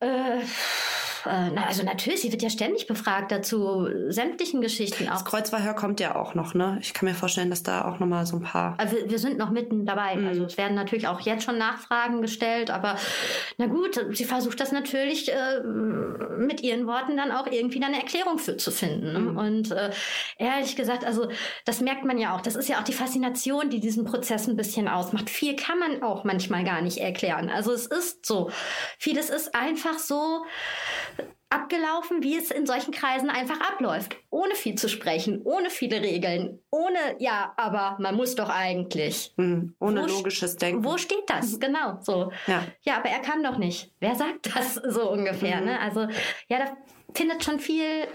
Äh, 0.00 0.40
äh, 1.26 1.50
na, 1.54 1.66
also 1.66 1.82
natürlich, 1.82 2.20
sie 2.20 2.32
wird 2.32 2.42
ja 2.42 2.50
ständig 2.50 2.86
befragt 2.86 3.30
dazu, 3.32 3.88
sämtlichen 4.08 4.60
Geschichten 4.60 5.08
auch. 5.08 5.12
Das 5.12 5.24
Kreuzverhör 5.24 5.74
kommt 5.74 6.00
ja 6.00 6.16
auch 6.16 6.34
noch, 6.34 6.54
ne? 6.54 6.78
Ich 6.80 6.94
kann 6.94 7.08
mir 7.08 7.14
vorstellen, 7.14 7.50
dass 7.50 7.62
da 7.62 7.84
auch 7.84 7.98
noch 7.98 8.06
mal 8.06 8.26
so 8.26 8.36
ein 8.36 8.42
paar. 8.42 8.74
Also 8.78 8.96
wir, 8.96 9.10
wir 9.10 9.18
sind 9.18 9.38
noch 9.38 9.50
mitten 9.50 9.86
dabei. 9.86 10.16
Mhm. 10.16 10.28
Also 10.28 10.44
es 10.44 10.56
werden 10.56 10.74
natürlich 10.74 11.08
auch 11.08 11.20
jetzt 11.20 11.44
schon 11.44 11.58
Nachfragen 11.58 12.22
gestellt, 12.22 12.70
aber 12.70 12.96
na 13.56 13.66
gut, 13.66 14.00
sie 14.12 14.24
versucht 14.24 14.60
das 14.60 14.72
natürlich 14.72 15.32
äh, 15.32 15.60
mit 16.38 16.62
ihren 16.62 16.86
Worten 16.86 17.16
dann 17.16 17.32
auch 17.32 17.46
irgendwie 17.46 17.82
eine 17.82 17.96
Erklärung 17.96 18.38
für 18.38 18.56
zu 18.56 18.70
finden. 18.70 19.12
Ne? 19.12 19.18
Mhm. 19.18 19.36
Und 19.36 19.70
äh, 19.70 19.90
ehrlich 20.38 20.76
gesagt, 20.76 21.04
also 21.04 21.28
das 21.64 21.80
merkt 21.80 22.04
man 22.04 22.18
ja 22.18 22.34
auch. 22.34 22.40
Das 22.40 22.56
ist 22.56 22.68
ja 22.68 22.78
auch 22.78 22.84
die 22.84 22.92
Faszination, 22.92 23.70
die 23.70 23.80
diesen 23.80 24.04
Prozess 24.04 24.46
ein 24.46 24.56
bisschen 24.56 24.88
ausmacht. 24.88 25.30
Viel 25.30 25.56
kann 25.56 25.78
man 25.78 26.02
auch 26.02 26.24
manchmal 26.24 26.64
gar 26.64 26.80
nicht 26.80 26.98
erklären. 26.98 27.50
Also 27.50 27.72
es 27.72 27.86
ist 27.86 28.26
so. 28.26 28.50
Vieles 28.98 29.30
ist 29.30 29.54
einfach 29.54 29.98
so 29.98 30.44
abgelaufen, 31.50 32.22
wie 32.22 32.36
es 32.36 32.50
in 32.50 32.66
solchen 32.66 32.92
Kreisen 32.92 33.30
einfach 33.30 33.60
abläuft. 33.60 34.16
Ohne 34.30 34.54
viel 34.54 34.74
zu 34.74 34.88
sprechen, 34.88 35.40
ohne 35.44 35.70
viele 35.70 36.02
Regeln, 36.02 36.60
ohne, 36.70 36.98
ja, 37.18 37.54
aber 37.56 37.96
man 38.00 38.14
muss 38.16 38.34
doch 38.34 38.50
eigentlich. 38.50 39.32
Hm, 39.38 39.74
ohne 39.80 40.02
wo 40.02 40.06
logisches 40.06 40.56
Denken. 40.56 40.84
Wo 40.84 40.98
steht 40.98 41.28
das? 41.28 41.52
Mhm. 41.52 41.60
Genau, 41.60 41.98
so. 42.02 42.32
Ja. 42.46 42.64
ja, 42.82 42.96
aber 42.98 43.08
er 43.08 43.20
kann 43.20 43.42
doch 43.42 43.56
nicht. 43.56 43.92
Wer 44.00 44.14
sagt 44.14 44.54
das 44.54 44.74
so 44.88 45.10
ungefähr? 45.10 45.60
Mhm. 45.60 45.66
Ne? 45.66 45.80
Also, 45.80 46.06
ja, 46.48 46.58
da 46.58 46.76
findet 47.14 47.42
schon 47.44 47.58
viel 47.60 48.06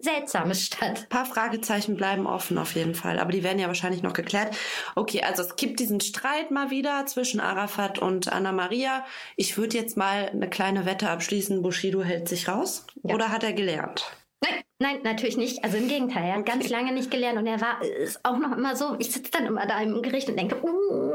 Seltsames 0.00 0.66
statt. 0.66 1.00
Ein 1.02 1.08
paar 1.08 1.26
Fragezeichen 1.26 1.96
bleiben 1.96 2.26
offen 2.26 2.58
auf 2.58 2.74
jeden 2.74 2.94
Fall, 2.94 3.18
aber 3.18 3.32
die 3.32 3.42
werden 3.42 3.58
ja 3.58 3.66
wahrscheinlich 3.66 4.02
noch 4.02 4.12
geklärt. 4.12 4.56
Okay, 4.94 5.22
also 5.22 5.42
es 5.42 5.56
gibt 5.56 5.80
diesen 5.80 6.00
Streit 6.00 6.50
mal 6.50 6.70
wieder 6.70 7.06
zwischen 7.06 7.40
Arafat 7.40 7.98
und 7.98 8.32
Anna 8.32 8.52
Maria. 8.52 9.04
Ich 9.36 9.58
würde 9.58 9.76
jetzt 9.76 9.96
mal 9.96 10.30
eine 10.30 10.48
kleine 10.48 10.86
Wette 10.86 11.10
abschließen, 11.10 11.62
Bushido 11.62 12.02
hält 12.02 12.28
sich 12.28 12.48
raus. 12.48 12.86
Ja. 13.02 13.14
Oder 13.14 13.30
hat 13.30 13.42
er 13.42 13.52
gelernt? 13.52 14.10
Nein, 14.42 14.54
nein, 14.78 15.00
natürlich 15.02 15.36
nicht. 15.36 15.62
Also 15.64 15.76
im 15.76 15.88
Gegenteil, 15.88 16.24
er 16.24 16.32
hat 16.32 16.40
okay. 16.40 16.52
ganz 16.52 16.68
lange 16.70 16.92
nicht 16.92 17.10
gelernt 17.10 17.38
und 17.38 17.46
er 17.46 17.60
war 17.60 17.82
ist 17.82 18.24
auch 18.24 18.38
noch 18.38 18.56
immer 18.56 18.74
so. 18.74 18.96
Ich 18.98 19.12
sitze 19.12 19.30
dann 19.30 19.46
immer 19.46 19.66
da 19.66 19.80
im 19.80 20.00
Gericht 20.00 20.28
und 20.30 20.38
denke, 20.38 20.56
uh, 20.62 21.09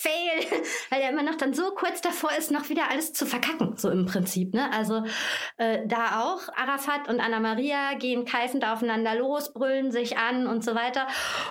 fail, 0.00 0.62
weil 0.90 1.02
er 1.02 1.10
immer 1.10 1.22
noch 1.22 1.36
dann 1.36 1.52
so 1.52 1.70
kurz 1.74 2.00
davor 2.00 2.30
ist, 2.38 2.50
noch 2.50 2.68
wieder 2.70 2.90
alles 2.90 3.12
zu 3.12 3.26
verkacken, 3.26 3.76
so 3.76 3.90
im 3.90 4.06
Prinzip. 4.06 4.54
Ne? 4.54 4.72
Also 4.72 5.02
äh, 5.58 5.86
da 5.86 6.22
auch 6.22 6.40
Arafat 6.56 7.08
und 7.08 7.20
Anna 7.20 7.38
Maria 7.40 7.94
gehen 7.98 8.24
keifend 8.24 8.66
aufeinander 8.66 9.14
los, 9.14 9.52
brüllen 9.52 9.92
sich 9.92 10.16
an 10.16 10.46
und 10.46 10.64
so 10.64 10.74
weiter. 10.74 11.06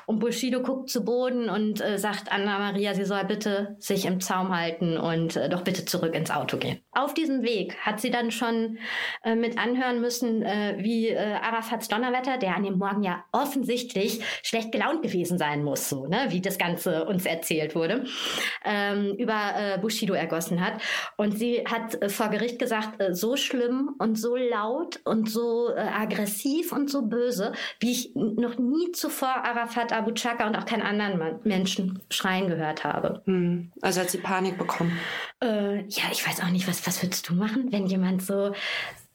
Und 0.08 0.19
Bushido 0.19 0.62
guckt 0.62 0.89
zu 0.89 1.04
Boden 1.06 1.50
und 1.50 1.82
äh, 1.82 2.00
sagt 2.00 2.32
Anna 2.32 2.58
Maria, 2.58 2.95
sie 2.95 3.06
soll 3.06 3.24
bitte 3.26 3.76
sich 3.80 4.06
im 4.06 4.19
Zaum 4.19 4.56
halten 4.56 4.98
und 4.98 5.36
äh, 5.36 5.50
doch 5.50 5.62
bitte 5.62 5.86
zurück 5.86 6.15
ins 6.15 6.32
Auto 6.32 6.58
gehen. 6.58 6.80
Auf 6.91 7.13
diesem 7.13 7.43
Weg 7.43 7.78
hat 7.78 8.02
sie 8.02 8.10
dann 8.10 8.32
schon 8.32 8.80
äh, 9.24 9.36
mit 9.36 9.60
anhören 9.60 10.02
müssen, 10.02 10.41
äh, 10.41 10.78
wie 10.80 11.10
äh, 11.10 11.17
Arafats 11.17 11.88
Donnerwetter, 11.88 12.38
der 12.38 12.56
an 12.56 12.63
dem 12.63 12.80
Morgen 12.80 13.04
ja 13.04 13.24
offensichtlich 13.32 14.22
schlecht 14.41 14.72
gelaunt 14.72 15.04
gewesen 15.04 15.38
sein 15.38 15.63
muss, 15.63 15.89
so, 15.89 16.08
ne, 16.08 16.28
wie 16.30 16.41
das 16.41 16.58
Ganze 16.58 17.06
uns 17.06 17.26
erzählt 17.26 17.49
wurde, 17.76 18.06
ähm, 18.66 19.16
über 19.18 19.54
äh, 19.56 19.78
Bushido 19.80 20.14
ergossen 20.14 20.62
hat. 20.62 20.82
Und 21.18 21.38
sie 21.38 21.64
hat 21.66 22.02
äh, 22.02 22.10
vor 22.10 22.30
Gericht 22.30 22.60
gesagt, 22.60 23.02
äh, 23.02 23.14
so 23.14 23.36
schlimm 23.36 23.96
und 24.00 24.16
so 24.16 24.36
laut 24.36 25.00
und 25.06 25.30
so 25.30 25.70
äh, 25.74 25.80
aggressiv 25.80 26.72
und 26.72 26.90
so 26.90 27.04
böse, 27.04 27.54
wie 27.80 27.92
ich 27.92 28.16
noch 28.16 28.58
nie 28.58 28.92
zuvor 28.92 29.44
Arafat 29.44 29.94
Abu 29.94 30.12
Chaka 30.12 30.48
und 30.48 30.56
auch 30.56 30.66
keinen 30.66 30.84
anderen 30.84 31.18
Mann, 31.18 31.40
Menschen 31.44 32.02
schreien 32.10 32.48
gehört 32.48 32.84
habe. 32.84 33.22
Hm. 33.26 33.72
Also 33.82 34.02
hat 34.02 34.10
sie 34.10 34.18
Panik 34.20 34.58
bekommen. 34.58 34.98
Äh, 35.42 35.86
ja, 35.88 36.04
ich 36.12 36.28
weiß 36.28 36.42
auch 36.42 36.50
nicht, 36.50 36.68
was, 36.68 36.86
was 36.86 37.02
würdest 37.02 37.30
du 37.30 37.34
machen, 37.34 37.72
wenn 37.72 37.86
jemand 37.88 38.22
so 38.22 38.54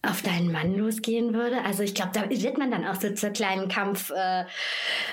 auf 0.09 0.23
deinen 0.23 0.53
Mann 0.53 0.77
losgehen 0.77 1.35
würde. 1.35 1.63
Also 1.65 1.83
ich 1.83 1.95
glaube, 1.95 2.13
da 2.15 2.29
wird 2.29 2.59
man 2.59 2.71
dann 2.71 2.87
auch 2.87 3.01
so 3.01 3.11
zur 3.15 3.31
kleinen 3.31 3.69
Kampf. 3.69 4.11
Äh, 4.11 4.45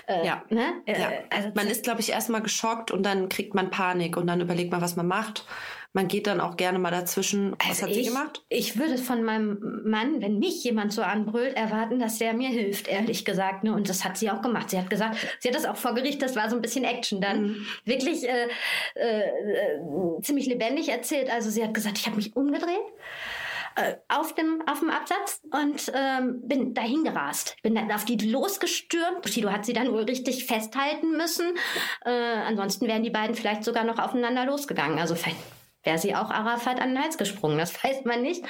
äh, 0.08 0.26
ja. 0.26 0.44
Ne? 0.50 0.74
Äh, 0.86 1.00
ja. 1.00 1.10
Also 1.30 1.50
man 1.56 1.68
ist, 1.68 1.84
glaube 1.84 2.02
ich, 2.02 2.10
erstmal 2.10 2.42
geschockt 2.42 2.92
und 2.92 3.04
dann 3.04 3.30
kriegt 3.30 3.54
man 3.54 3.70
Panik 3.70 4.18
und 4.18 4.28
dann 4.28 4.42
überlegt 4.42 4.72
man, 4.72 4.82
was 4.82 4.96
man 4.96 5.08
macht. 5.08 5.46
Man 5.94 6.08
geht 6.08 6.26
dann 6.28 6.40
auch 6.40 6.56
gerne 6.56 6.80
mal 6.80 6.92
dazwischen. 6.92 7.52
Was 7.60 7.70
also 7.70 7.82
hat 7.84 7.90
ich, 7.90 7.98
sie 7.98 8.04
gemacht? 8.06 8.46
Ich 8.48 8.80
würde 8.80 8.98
von 8.98 9.24
meinem 9.24 9.82
Mann, 9.84 10.22
wenn 10.22 10.40
mich 10.40 10.64
jemand 10.64 10.94
so 10.94 11.02
anbrüllt, 11.02 11.58
erwarten, 11.58 12.00
dass 12.00 12.18
der 12.18 12.34
mir 12.34 12.48
hilft, 12.48 12.88
ehrlich 12.88 13.26
gesagt. 13.26 13.66
Ne? 13.66 13.74
Und 13.74 13.90
das 13.90 14.06
hat 14.06 14.18
sie 14.18 14.32
auch 14.32 14.42
gemacht. 14.42 14.70
Sie 14.70 14.78
hat 14.78 14.90
gesagt, 14.90 15.18
sie 15.40 15.50
hat 15.50 15.56
das 15.56 15.66
auch 15.66 15.76
vor 15.76 15.94
Gericht, 15.94 16.22
das 16.22 16.38
war 16.38 16.50
so 16.50 16.56
ein 16.56 16.62
bisschen 16.62 16.86
Action 16.86 17.20
dann. 17.20 17.44
Mhm. 17.44 17.66
Wirklich 17.84 18.24
äh, 18.24 18.48
äh, 18.96 19.20
äh 19.20 20.22
ziemlich 20.22 20.46
lebendig 20.46 20.88
erzählt. 20.88 21.30
Also 21.30 21.50
sie 21.50 21.62
hat 21.62 21.74
gesagt, 21.74 21.98
ich 21.98 22.06
habe 22.06 22.16
mich 22.16 22.38
umgedreht 22.38 22.80
äh, 23.76 23.96
auf, 24.08 24.36
dem, 24.36 24.64
auf 24.68 24.80
dem 24.80 24.90
Absatz 24.90 25.42
und 25.52 25.92
ähm, 25.94 26.42
bin 26.48 26.74
dahin 26.74 27.04
gerast. 27.04 27.56
Bin 27.64 27.76
dann 27.76 27.92
auf 27.92 28.06
die 28.06 28.18
losgestürmt. 28.18 29.22
Bushido 29.22 29.52
hat 29.52 29.66
sie 29.66 29.74
dann 29.74 29.92
wohl 29.92 30.04
richtig 30.04 30.46
festhalten 30.46 31.18
müssen. 31.18 31.56
Äh, 32.06 32.12
ansonsten 32.12 32.88
wären 32.88 33.04
die 33.04 33.10
beiden 33.10 33.36
vielleicht 33.36 33.64
sogar 33.64 33.84
noch 33.84 34.00
aufeinander 34.00 34.46
losgegangen. 34.46 35.00
Also 35.00 35.16
vielleicht 35.16 35.38
wäre 35.84 35.98
sie 35.98 36.16
auch 36.16 36.30
Arafat 36.30 36.80
an 36.80 36.90
den 36.90 37.04
Hals 37.04 37.18
gesprungen. 37.18 37.58
Das 37.58 37.74
weiß 37.84 38.06
man 38.06 38.22
nicht. 38.22 38.44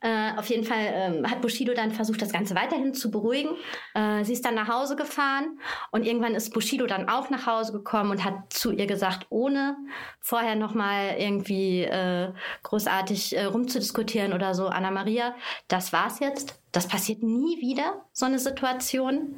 Äh, 0.00 0.32
auf 0.36 0.48
jeden 0.48 0.64
Fall 0.64 0.92
ähm, 0.92 1.30
hat 1.30 1.40
Bushido 1.40 1.74
dann 1.74 1.92
versucht, 1.92 2.22
das 2.22 2.32
Ganze 2.32 2.54
weiterhin 2.54 2.94
zu 2.94 3.10
beruhigen. 3.10 3.50
Äh, 3.94 4.24
sie 4.24 4.32
ist 4.32 4.44
dann 4.44 4.54
nach 4.54 4.68
Hause 4.68 4.96
gefahren 4.96 5.58
und 5.90 6.06
irgendwann 6.06 6.34
ist 6.34 6.52
Bushido 6.52 6.86
dann 6.86 7.08
auch 7.08 7.30
nach 7.30 7.46
Hause 7.46 7.72
gekommen 7.72 8.10
und 8.10 8.24
hat 8.24 8.52
zu 8.52 8.72
ihr 8.72 8.86
gesagt, 8.86 9.26
ohne 9.30 9.76
vorher 10.20 10.56
nochmal 10.56 11.16
irgendwie 11.18 11.82
äh, 11.82 12.32
großartig 12.62 13.36
äh, 13.36 13.44
rumzudiskutieren 13.44 14.32
oder 14.32 14.54
so, 14.54 14.66
Anna 14.66 14.90
Maria, 14.90 15.34
das 15.68 15.92
war's 15.92 16.20
jetzt. 16.20 16.60
Das 16.72 16.88
passiert 16.88 17.22
nie 17.22 17.60
wieder, 17.60 18.04
so 18.12 18.26
eine 18.26 18.40
Situation 18.40 19.36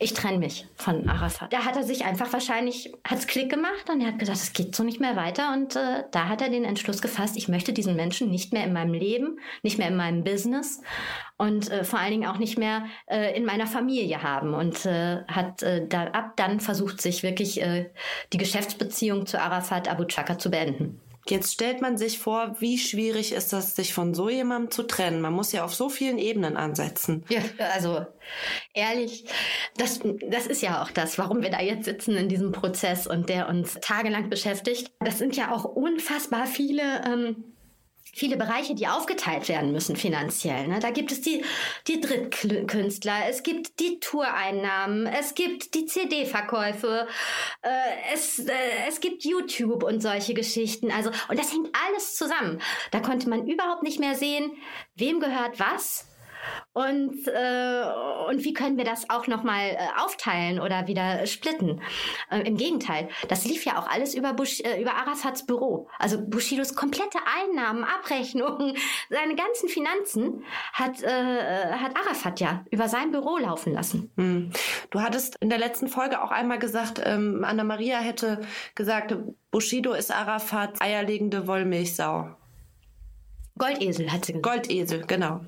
ich 0.00 0.14
trenne 0.14 0.38
mich 0.38 0.64
von 0.76 1.08
Arafat. 1.08 1.52
Da 1.52 1.64
hat 1.64 1.76
er 1.76 1.82
sich 1.82 2.04
einfach 2.04 2.32
wahrscheinlich, 2.32 2.92
hat's 3.04 3.26
Klick 3.26 3.50
gemacht 3.50 3.90
und 3.90 4.00
er 4.00 4.08
hat 4.08 4.20
gesagt, 4.20 4.38
es 4.38 4.52
geht 4.52 4.76
so 4.76 4.84
nicht 4.84 5.00
mehr 5.00 5.16
weiter. 5.16 5.52
Und 5.52 5.74
äh, 5.74 6.04
da 6.12 6.28
hat 6.28 6.40
er 6.40 6.50
den 6.50 6.64
Entschluss 6.64 7.02
gefasst, 7.02 7.36
ich 7.36 7.48
möchte 7.48 7.72
diesen 7.72 7.96
Menschen 7.96 8.30
nicht 8.30 8.52
mehr 8.52 8.62
in 8.62 8.72
meinem 8.72 8.94
Leben, 8.94 9.40
nicht 9.64 9.76
mehr 9.76 9.88
in 9.88 9.96
meinem 9.96 10.22
Business 10.22 10.80
und 11.36 11.68
äh, 11.70 11.82
vor 11.82 11.98
allen 11.98 12.12
Dingen 12.12 12.28
auch 12.28 12.38
nicht 12.38 12.58
mehr 12.58 12.84
äh, 13.06 13.36
in 13.36 13.44
meiner 13.44 13.66
Familie 13.66 14.22
haben. 14.22 14.54
Und 14.54 14.86
äh, 14.86 15.24
hat 15.26 15.64
äh, 15.64 15.84
da, 15.88 16.04
ab 16.04 16.34
dann 16.36 16.60
versucht, 16.60 17.00
sich 17.00 17.24
wirklich 17.24 17.60
äh, 17.60 17.90
die 18.32 18.38
Geschäftsbeziehung 18.38 19.26
zu 19.26 19.40
Arafat 19.40 19.88
Abu 19.88 20.04
Chaka 20.04 20.38
zu 20.38 20.48
beenden. 20.48 21.00
Jetzt 21.30 21.52
stellt 21.52 21.80
man 21.80 21.98
sich 21.98 22.18
vor, 22.18 22.56
wie 22.60 22.78
schwierig 22.78 23.32
ist 23.32 23.52
das, 23.52 23.76
sich 23.76 23.92
von 23.92 24.14
so 24.14 24.28
jemandem 24.28 24.70
zu 24.70 24.82
trennen. 24.84 25.20
Man 25.20 25.32
muss 25.32 25.52
ja 25.52 25.64
auf 25.64 25.74
so 25.74 25.88
vielen 25.88 26.18
Ebenen 26.18 26.56
ansetzen. 26.56 27.24
Ja, 27.28 27.40
also 27.72 28.06
ehrlich, 28.74 29.24
das, 29.76 30.00
das 30.28 30.46
ist 30.46 30.62
ja 30.62 30.82
auch 30.82 30.90
das, 30.90 31.18
warum 31.18 31.42
wir 31.42 31.50
da 31.50 31.60
jetzt 31.60 31.84
sitzen 31.84 32.16
in 32.16 32.28
diesem 32.28 32.52
Prozess 32.52 33.06
und 33.06 33.28
der 33.28 33.48
uns 33.48 33.78
tagelang 33.80 34.30
beschäftigt. 34.30 34.90
Das 35.00 35.18
sind 35.18 35.36
ja 35.36 35.54
auch 35.54 35.64
unfassbar 35.64 36.46
viele 36.46 36.82
ähm, 37.06 37.44
viele 38.18 38.36
Bereiche, 38.36 38.74
die 38.74 38.86
aufgeteilt 38.86 39.48
werden 39.48 39.72
müssen 39.72 39.96
finanziell. 39.96 40.68
Ne? 40.68 40.80
Da 40.80 40.90
gibt 40.90 41.12
es 41.12 41.20
die, 41.20 41.44
die 41.86 42.00
Drittkünstler, 42.00 43.28
es 43.28 43.42
gibt 43.42 43.80
die 43.80 44.00
Toureinnahmen, 44.00 45.06
es 45.06 45.34
gibt 45.34 45.74
die 45.74 45.86
CD-Verkäufe, 45.86 47.06
äh, 47.62 47.68
es, 48.12 48.40
äh, 48.40 48.52
es 48.88 49.00
gibt 49.00 49.24
YouTube 49.24 49.82
und 49.82 50.00
solche 50.00 50.34
Geschichten. 50.34 50.90
Also, 50.90 51.10
und 51.28 51.38
das 51.38 51.52
hängt 51.52 51.68
alles 51.86 52.16
zusammen. 52.16 52.60
Da 52.90 53.00
konnte 53.00 53.28
man 53.28 53.46
überhaupt 53.46 53.82
nicht 53.82 54.00
mehr 54.00 54.14
sehen, 54.14 54.52
wem 54.94 55.20
gehört 55.20 55.60
was 55.60 56.08
und, 56.72 57.26
äh, 57.26 57.84
und 58.28 58.44
wie 58.44 58.52
können 58.52 58.76
wir 58.76 58.84
das 58.84 59.10
auch 59.10 59.26
nochmal 59.26 59.70
äh, 59.70 59.78
aufteilen 60.00 60.60
oder 60.60 60.86
wieder 60.86 61.26
splitten? 61.26 61.80
Äh, 62.30 62.40
Im 62.42 62.56
Gegenteil, 62.56 63.08
das 63.28 63.44
lief 63.44 63.64
ja 63.64 63.78
auch 63.78 63.88
alles 63.88 64.14
über, 64.14 64.32
Bush, 64.32 64.60
äh, 64.60 64.80
über 64.80 64.94
Arafats 64.94 65.44
Büro. 65.44 65.88
Also 65.98 66.18
Bushidos 66.24 66.74
komplette 66.74 67.18
Einnahmen, 67.40 67.84
Abrechnungen, 67.84 68.76
seine 69.10 69.34
ganzen 69.34 69.68
Finanzen 69.68 70.44
hat, 70.72 71.02
äh, 71.02 71.72
hat 71.72 71.96
Arafat 71.96 72.40
ja 72.40 72.64
über 72.70 72.88
sein 72.88 73.10
Büro 73.10 73.38
laufen 73.38 73.72
lassen. 73.72 74.12
Hm. 74.16 74.50
Du 74.90 75.00
hattest 75.00 75.36
in 75.40 75.48
der 75.48 75.58
letzten 75.58 75.88
Folge 75.88 76.22
auch 76.22 76.30
einmal 76.30 76.58
gesagt, 76.58 77.00
ähm, 77.04 77.44
Anna-Maria 77.44 77.98
hätte 77.98 78.40
gesagt, 78.74 79.16
Bushido 79.50 79.94
ist 79.94 80.14
Arafats 80.14 80.80
eierlegende 80.80 81.46
Wollmilchsau. 81.46 82.37
Goldesel 83.58 84.12
hat 84.12 84.24
sie 84.24 84.32
gesagt. 84.32 84.66
Goldesel, 84.68 85.04
genau. 85.06 85.40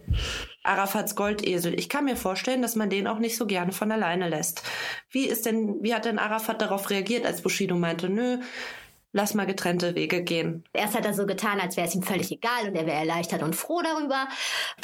Arafats 0.62 1.14
Goldesel. 1.14 1.78
Ich 1.78 1.88
kann 1.88 2.04
mir 2.04 2.16
vorstellen, 2.16 2.60
dass 2.60 2.76
man 2.76 2.90
den 2.90 3.06
auch 3.06 3.18
nicht 3.18 3.36
so 3.36 3.46
gerne 3.46 3.72
von 3.72 3.90
alleine 3.90 4.28
lässt. 4.28 4.62
Wie 5.10 5.26
ist 5.26 5.46
denn, 5.46 5.82
wie 5.82 5.94
hat 5.94 6.04
denn 6.04 6.18
Arafat 6.18 6.60
darauf 6.60 6.90
reagiert, 6.90 7.24
als 7.24 7.40
Bushido 7.40 7.76
meinte, 7.76 8.10
nö, 8.10 8.38
lass 9.12 9.34
mal 9.34 9.46
getrennte 9.46 9.94
Wege 9.94 10.22
gehen. 10.22 10.64
Erst 10.72 10.96
hat 10.96 11.04
er 11.04 11.14
so 11.14 11.26
getan, 11.26 11.60
als 11.60 11.76
wäre 11.76 11.88
es 11.88 11.94
ihm 11.94 12.02
völlig 12.02 12.30
egal 12.30 12.68
und 12.68 12.76
er 12.76 12.86
wäre 12.86 12.98
erleichtert 12.98 13.42
und 13.42 13.56
froh 13.56 13.82
darüber. 13.82 14.28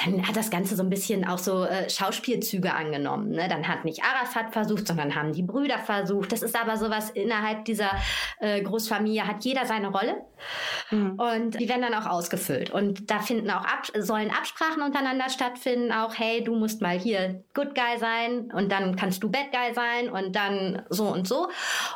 Dann 0.05 0.27
hat 0.27 0.37
das 0.37 0.51
Ganze 0.51 0.75
so 0.75 0.83
ein 0.83 0.91
bisschen 0.91 1.27
auch 1.27 1.39
so 1.39 1.65
äh, 1.65 1.89
Schauspielzüge 1.89 2.73
angenommen. 2.73 3.31
Ne? 3.31 3.49
Dann 3.49 3.69
hat 3.69 3.85
nicht 3.85 4.03
Arafat 4.03 4.53
versucht, 4.53 4.89
sondern 4.89 5.15
haben 5.15 5.33
die 5.33 5.43
Brüder 5.43 5.79
versucht. 5.79 6.33
Das 6.33 6.43
ist 6.43 6.57
aber 6.61 6.77
sowas 6.77 7.11
innerhalb 7.11 7.65
dieser 7.65 7.91
äh, 8.41 8.63
Großfamilie 8.63 9.27
hat 9.27 9.45
jeder 9.45 9.65
seine 9.67 9.89
Rolle 9.89 10.17
mhm. 10.91 11.19
und 11.19 11.61
die 11.61 11.69
werden 11.69 11.83
dann 11.83 11.95
auch 11.95 12.07
ausgefüllt. 12.07 12.71
Und 12.71 13.11
da 13.11 13.21
finden 13.21 13.51
auch 13.51 13.65
Ab 13.65 13.87
sollen 13.99 14.31
Absprachen 14.31 14.83
untereinander 14.83 15.29
stattfinden. 15.29 15.93
Auch 15.93 16.15
hey, 16.19 16.43
du 16.43 16.55
musst 16.57 16.83
mal 16.83 16.99
hier 16.99 17.45
Good 17.55 17.75
Guy 17.75 17.99
sein 17.99 18.51
und 18.53 18.73
dann 18.73 18.97
kannst 18.97 19.23
du 19.23 19.31
Bad 19.31 19.53
Guy 19.53 19.75
sein 19.75 20.11
und 20.11 20.35
dann 20.35 20.83
so 20.89 21.07
und 21.07 21.29
so. 21.29 21.49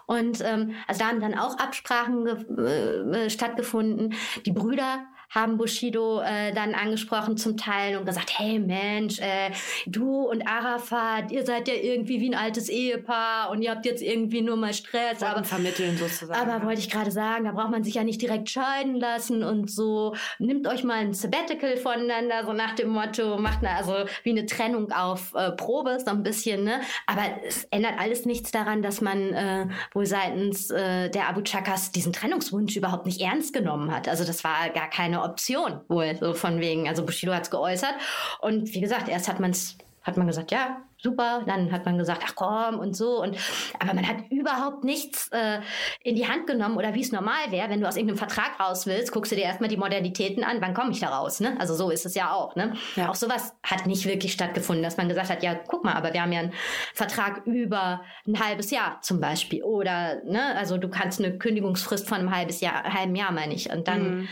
Und 0.07 0.41
ähm, 0.43 0.75
also 0.87 1.01
da 1.01 1.09
haben 1.09 1.21
dann 1.21 1.39
auch 1.39 1.59
Absprachen 1.59 2.20
äh, 2.27 3.31
stattgefunden. 3.31 4.15
Die 4.47 4.53
Brüder 4.53 5.05
haben 5.31 5.57
Bushido 5.57 6.21
äh, 6.21 6.53
dann 6.53 6.75
angesprochen 6.75 7.37
zum 7.37 7.57
Teil 7.57 7.97
und 7.97 8.05
gesagt, 8.05 8.39
hey 8.39 8.59
Mensch, 8.59 9.21
äh, 9.21 9.53
du 9.87 10.23
und 10.23 10.47
Arafat, 10.47 11.31
ihr 11.31 11.47
seid 11.47 11.69
ja 11.69 11.75
irgendwie 11.75 12.21
wie 12.21 12.31
ein 12.31 12.35
altes 12.35 12.69
Ehepaar 12.69 13.51
und 13.51 13.63
ihr 13.63 13.71
habt 13.71 13.87
jetzt 13.87 14.03
irgendwie 14.03 14.43
nur 14.43 14.57
mal 14.57 14.75
Stress. 14.75 15.23
aber 15.23 15.45
vermitteln 15.45 15.97
sozusagen. 15.97 16.51
Aber 16.51 16.67
wollte 16.67 16.81
ich 16.81 16.91
gerade 16.91 17.13
sagen, 17.13 17.45
da 17.45 17.53
braucht 17.53 17.71
man 17.71 17.85
sich 17.85 17.95
ja 17.95 18.05
nicht 18.05 18.21
direkt 18.21 18.51
scheiden 18.51 18.97
lassen 18.97 19.45
und 19.45 19.71
so. 19.71 20.17
Nimmt 20.39 20.67
euch 20.67 20.83
mal 20.83 20.99
ein 20.99 21.15
Sabbatical 21.15 21.77
voneinander, 21.77 22.45
so 22.45 22.53
nach 22.53 22.75
dem 22.75 22.89
Motto, 22.89 23.39
macht 23.39 23.59
eine, 23.61 23.77
also 23.77 23.95
wie 24.25 24.31
eine 24.31 24.47
Trennung 24.47 24.91
auf 24.91 25.33
äh, 25.35 25.53
Probe, 25.53 25.99
so 26.05 26.11
ein 26.11 26.25
bisschen, 26.25 26.65
ne? 26.65 26.81
Aber 27.07 27.23
es 27.47 27.65
ändert 27.71 27.95
alles 27.99 28.27
nichts 28.27 28.51
daran, 28.51 28.83
dass 28.83 29.01
man 29.01 29.33
äh, 29.33 29.69
wohl 29.93 30.07
seitens 30.07 30.71
äh, 30.71 31.09
der 31.09 31.29
Abu 31.29 31.43
Chakas 31.43 31.93
diesen 31.93 32.13
Trennungswunsch 32.13 32.77
überhaupt 32.77 33.07
nicht 33.07 33.21
ernst 33.21 33.53
genommen 33.53 33.95
hat. 33.95 34.09
Also 34.09 34.25
das 34.25 34.43
war 34.43 34.71
gar 34.71 34.91
keine 34.91 35.20
Option 35.25 35.81
wohl, 35.89 36.17
so 36.19 36.35
von 36.35 36.61
wegen, 36.61 36.89
also 36.89 37.05
Bushido 37.05 37.33
hat 37.33 37.45
es 37.45 37.51
geäußert. 37.51 37.95
Und 38.41 38.73
wie 38.75 38.81
gesagt, 38.81 39.09
erst 39.09 39.29
hat 39.29 39.41
man 39.41 39.51
es 39.51 39.77
hat 40.03 40.17
man 40.17 40.27
gesagt, 40.27 40.51
ja, 40.51 40.83
super. 41.03 41.43
Dann 41.47 41.73
hat 41.73 41.85
man 41.85 41.99
gesagt, 41.99 42.23
ach 42.25 42.35
komm 42.35 42.79
und 42.79 42.97
so. 42.97 43.23
Und 43.23 43.37
aber 43.79 43.95
man 43.95 44.07
hat 44.07 44.31
überhaupt 44.31 44.85
nichts 44.85 45.29
äh, 45.33 45.61
in 46.03 46.17
die 46.17 46.29
Hand 46.29 46.47
genommen 46.47 46.77
oder 46.77 46.95
wie 46.95 47.01
es 47.01 47.13
normal 47.13 47.51
wäre, 47.51 47.71
wenn 47.71 47.81
du 47.81 47.89
aus 47.89 47.97
irgendeinem 47.97 48.19
Vertrag 48.19 48.59
raus 48.61 48.87
willst, 48.87 49.13
guckst 49.13 49.33
du 49.33 49.37
dir 49.37 49.45
erstmal 49.45 49.69
die 49.69 49.77
Modalitäten 49.77 50.45
an, 50.45 50.61
wann 50.61 50.75
komme 50.75 50.91
ich 50.91 51.01
da 51.01 51.09
raus? 51.09 51.41
Ne? 51.41 51.57
Also 51.59 51.75
so 51.75 51.91
ist 51.91 52.07
es 52.07 52.15
ja 52.15 52.33
auch. 52.33 52.57
Ne? 52.57 52.75
Ja. 52.97 53.11
Auch 53.11 53.15
sowas 53.15 53.55
hat 53.63 53.87
nicht 53.87 54.07
wirklich 54.07 54.33
stattgefunden, 54.33 54.83
dass 54.83 54.97
man 54.97 55.09
gesagt 55.09 55.31
hat, 55.31 55.43
ja, 55.43 55.55
guck 55.55 55.85
mal, 55.85 55.95
aber 55.95 56.13
wir 56.13 56.23
haben 56.23 56.33
ja 56.33 56.41
einen 56.41 56.53
Vertrag 56.95 57.47
über 57.47 58.03
ein 58.27 58.39
halbes 58.39 58.71
Jahr 58.71 59.01
zum 59.03 59.21
Beispiel. 59.21 59.63
Oder, 59.63 60.23
ne, 60.25 60.57
also 60.57 60.79
du 60.79 60.89
kannst 60.89 61.21
eine 61.21 61.39
Kündigungsfrist 61.39 62.09
von 62.09 62.19
einem 62.19 62.35
halbes 62.35 62.61
Jahr, 62.61 62.85
halben 62.85 63.15
Jahr, 63.15 63.33
meine 63.33 63.55
ich. 63.55 63.71
Und 63.71 63.89
dann, 63.89 64.21
mhm. 64.21 64.29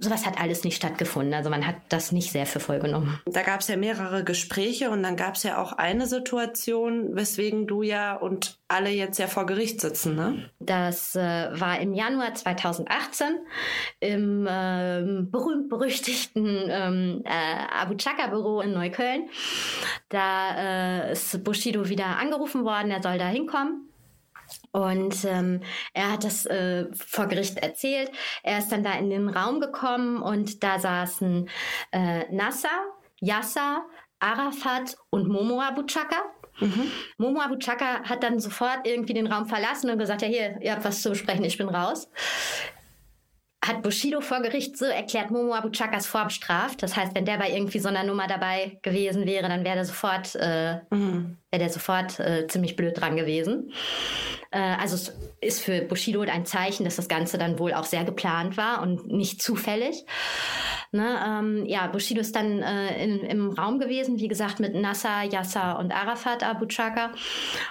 sowas 0.00 0.26
hat 0.26 0.40
alles 0.40 0.64
nicht 0.64 0.76
stattgefunden. 0.76 1.34
Also 1.34 1.50
man 1.50 1.66
hat 1.66 1.76
das 1.88 2.12
nicht 2.12 2.32
sehr 2.32 2.46
für 2.46 2.60
voll 2.60 2.78
genommen. 2.78 3.20
Da 3.26 3.42
gab 3.42 3.60
es 3.60 3.68
ja 3.68 3.76
mehrere 3.76 4.24
Gespräche 4.24 4.90
und 4.90 5.02
dann 5.02 5.16
gab 5.16 5.34
es 5.34 5.42
ja 5.42 5.60
auch 5.60 5.72
ein 5.72 5.97
eine 5.98 6.06
Situation, 6.06 7.16
weswegen 7.16 7.66
du 7.66 7.82
ja 7.82 8.14
und 8.14 8.58
alle 8.68 8.90
jetzt 8.90 9.18
ja 9.18 9.26
vor 9.26 9.46
Gericht 9.46 9.80
sitzen, 9.80 10.14
ne? 10.14 10.50
Das 10.60 11.16
äh, 11.16 11.48
war 11.52 11.80
im 11.80 11.92
Januar 11.92 12.34
2018 12.34 13.26
im 14.00 14.46
äh, 14.46 15.22
berühmt-berüchtigten 15.22 16.68
ähm, 16.68 17.22
äh, 17.24 17.74
Abu 17.74 17.96
Chaka-Büro 17.96 18.60
in 18.60 18.72
Neukölln. 18.72 19.28
Da 20.08 21.08
äh, 21.08 21.12
ist 21.12 21.42
Bushido 21.42 21.88
wieder 21.88 22.06
angerufen 22.06 22.64
worden, 22.64 22.90
er 22.92 23.02
soll 23.02 23.18
da 23.18 23.26
hinkommen. 23.26 23.88
Und 24.70 25.24
ähm, 25.24 25.60
er 25.92 26.12
hat 26.12 26.24
das 26.24 26.46
äh, 26.46 26.86
vor 26.94 27.26
Gericht 27.26 27.58
erzählt. 27.58 28.10
Er 28.42 28.58
ist 28.58 28.70
dann 28.70 28.84
da 28.84 28.92
in 28.92 29.10
den 29.10 29.28
Raum 29.28 29.60
gekommen 29.60 30.22
und 30.22 30.62
da 30.62 30.78
saßen 30.78 31.48
äh, 31.92 32.32
Nasser, 32.32 32.68
Yasser, 33.20 33.84
Arafat 34.20 34.96
und 35.10 35.28
Momo 35.28 35.60
Abu 35.60 35.82
Chaka. 35.84 36.16
Mhm. 36.60 36.90
Momo 37.18 37.40
Abu 37.40 37.56
Chaka 37.56 38.02
hat 38.02 38.22
dann 38.22 38.40
sofort 38.40 38.80
irgendwie 38.84 39.14
den 39.14 39.26
Raum 39.26 39.46
verlassen 39.46 39.90
und 39.90 39.98
gesagt, 39.98 40.22
ja 40.22 40.28
hier, 40.28 40.58
ihr 40.60 40.72
habt 40.72 40.84
was 40.84 41.02
zu 41.02 41.10
besprechen, 41.10 41.44
ich 41.44 41.56
bin 41.56 41.68
raus. 41.68 42.10
Hat 43.68 43.82
Bushido 43.82 44.20
vor 44.20 44.40
Gericht 44.40 44.76
so 44.76 44.86
erklärt, 44.86 45.30
Momo 45.30 45.54
Abuchakas 45.54 46.06
vorbestraft. 46.06 46.82
Das 46.82 46.96
heißt, 46.96 47.14
wenn 47.14 47.24
der 47.24 47.38
bei 47.38 47.50
irgendwie 47.50 47.78
so 47.78 47.88
einer 47.88 48.02
Nummer 48.02 48.26
dabei 48.26 48.78
gewesen 48.82 49.26
wäre, 49.26 49.48
dann 49.48 49.64
wäre 49.64 49.76
der 49.76 49.84
sofort, 49.84 50.34
äh, 50.36 50.76
mhm. 50.90 51.36
wäre 51.50 51.62
der 51.64 51.70
sofort 51.70 52.18
äh, 52.18 52.46
ziemlich 52.48 52.76
blöd 52.76 52.98
dran 53.00 53.16
gewesen. 53.16 53.72
Äh, 54.50 54.58
also 54.58 54.94
es 54.96 55.12
ist 55.40 55.62
für 55.62 55.82
Bushido 55.82 56.20
ein 56.22 56.46
Zeichen, 56.46 56.84
dass 56.84 56.96
das 56.96 57.08
Ganze 57.08 57.38
dann 57.38 57.58
wohl 57.58 57.74
auch 57.74 57.84
sehr 57.84 58.04
geplant 58.04 58.56
war 58.56 58.82
und 58.82 59.06
nicht 59.08 59.42
zufällig. 59.42 60.04
Ne, 60.90 61.18
ähm, 61.26 61.66
ja, 61.66 61.86
Bushido 61.86 62.22
ist 62.22 62.34
dann 62.34 62.62
äh, 62.62 63.04
in, 63.04 63.20
im 63.20 63.50
Raum 63.50 63.78
gewesen, 63.78 64.18
wie 64.18 64.28
gesagt, 64.28 64.58
mit 64.58 64.74
Nasser, 64.74 65.22
Yasser 65.22 65.78
und 65.78 65.92
Arafat 65.92 66.42
Abu 66.42 66.64
Chaka. 66.64 67.12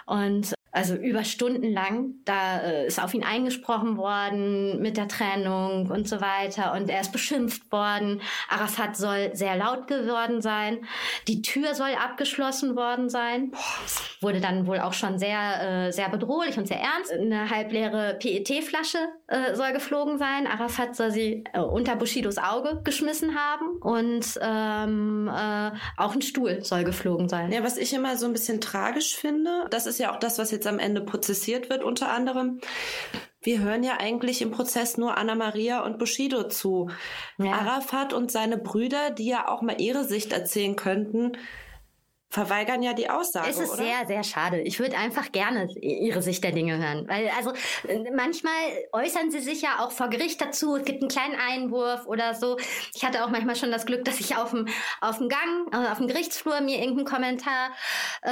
Und 0.05 0.53
also 0.77 0.93
über 0.93 1.23
Stunden 1.23 1.73
lang. 1.73 2.13
Da 2.23 2.59
äh, 2.59 2.85
ist 2.85 3.01
auf 3.03 3.15
ihn 3.15 3.23
eingesprochen 3.23 3.97
worden 3.97 4.79
mit 4.79 4.95
der 4.95 5.07
Trennung 5.07 5.89
und 5.89 6.07
so 6.07 6.21
weiter. 6.21 6.73
Und 6.73 6.87
er 6.89 7.01
ist 7.01 7.11
beschimpft 7.11 7.71
worden. 7.71 8.21
Arafat 8.47 8.95
soll 8.95 9.31
sehr 9.33 9.57
laut 9.57 9.87
geworden 9.87 10.39
sein. 10.41 10.85
Die 11.27 11.41
Tür 11.41 11.73
soll 11.73 11.89
abgeschlossen 11.99 12.75
worden 12.75 13.09
sein. 13.09 13.51
Es 13.85 14.01
wurde 14.21 14.39
dann 14.39 14.67
wohl 14.67 14.79
auch 14.79 14.93
schon 14.93 15.17
sehr, 15.17 15.87
äh, 15.87 15.91
sehr 15.91 16.09
bedrohlich 16.09 16.59
und 16.59 16.67
sehr 16.67 16.79
ernst. 16.79 17.11
Eine 17.11 17.49
halbleere 17.49 18.15
PET-Flasche 18.19 18.99
äh, 19.25 19.55
soll 19.55 19.73
geflogen 19.73 20.19
sein. 20.19 20.45
Arafat 20.45 20.95
soll 20.95 21.09
sie 21.09 21.43
äh, 21.53 21.59
unter 21.59 21.95
Bushidos 21.95 22.37
Auge 22.37 22.81
geschmissen 22.83 23.35
haben. 23.35 23.77
Und 23.81 24.39
ähm, 24.41 25.27
äh, 25.27 25.71
auch 25.97 26.13
ein 26.13 26.21
Stuhl 26.21 26.63
soll 26.63 26.83
geflogen 26.83 27.29
sein. 27.29 27.51
Ja, 27.51 27.63
was 27.63 27.77
ich 27.77 27.93
immer 27.95 28.15
so 28.15 28.27
ein 28.27 28.33
bisschen 28.33 28.61
tragisch 28.61 29.15
finde, 29.15 29.65
das 29.71 29.87
ist 29.87 29.97
ja 29.97 30.13
auch 30.13 30.19
das, 30.19 30.37
was 30.37 30.51
jetzt 30.51 30.66
am 30.67 30.79
Ende 30.79 31.01
prozessiert 31.01 31.69
wird 31.69 31.83
unter 31.83 32.09
anderem. 32.09 32.59
Wir 33.41 33.59
hören 33.59 33.83
ja 33.83 33.97
eigentlich 33.99 34.41
im 34.41 34.51
Prozess 34.51 34.97
nur 34.97 35.17
Anna 35.17 35.35
Maria 35.35 35.83
und 35.85 35.99
Bushido 35.99 36.47
zu. 36.49 36.89
Ja. 37.37 37.53
Arafat 37.53 38.13
und 38.13 38.31
seine 38.31 38.57
Brüder, 38.57 39.11
die 39.11 39.27
ja 39.27 39.47
auch 39.47 39.61
mal 39.61 39.79
ihre 39.79 40.03
Sicht 40.03 40.33
erzählen 40.33 40.75
könnten, 40.75 41.33
verweigern 42.37 42.83
ja 42.83 42.93
die 42.93 43.09
Aussage. 43.09 43.49
Es 43.49 43.57
ist 43.57 43.73
oder? 43.73 43.83
sehr, 43.83 44.05
sehr 44.05 44.23
schade. 44.23 44.61
Ich 44.61 44.79
würde 44.79 44.95
einfach 44.95 45.31
gerne 45.31 45.67
ihre 45.81 46.21
Sicht 46.21 46.43
der 46.43 46.51
Dinge 46.51 46.77
hören. 46.77 47.07
Weil, 47.07 47.31
also, 47.35 47.51
manchmal 48.15 48.53
äußern 48.91 49.31
sie 49.31 49.39
sich 49.39 49.63
ja 49.63 49.79
auch 49.79 49.89
vor 49.89 50.09
Gericht 50.09 50.39
dazu. 50.39 50.75
Es 50.75 50.85
gibt 50.85 51.01
einen 51.01 51.09
kleinen 51.09 51.35
Einwurf 51.35 52.05
oder 52.05 52.35
so. 52.35 52.57
Ich 52.93 53.03
hatte 53.03 53.25
auch 53.25 53.31
manchmal 53.31 53.55
schon 53.55 53.71
das 53.71 53.87
Glück, 53.87 54.05
dass 54.05 54.19
ich 54.19 54.35
auf 54.35 54.51
dem, 54.51 54.67
auf 55.01 55.17
dem 55.17 55.29
Gang, 55.29 55.73
also 55.73 55.89
auf 55.89 55.97
dem 55.97 56.07
Gerichtsflur 56.07 56.61
mir 56.61 56.77
irgendeinen 56.77 57.07
Kommentar 57.07 57.71
äh, 58.21 58.29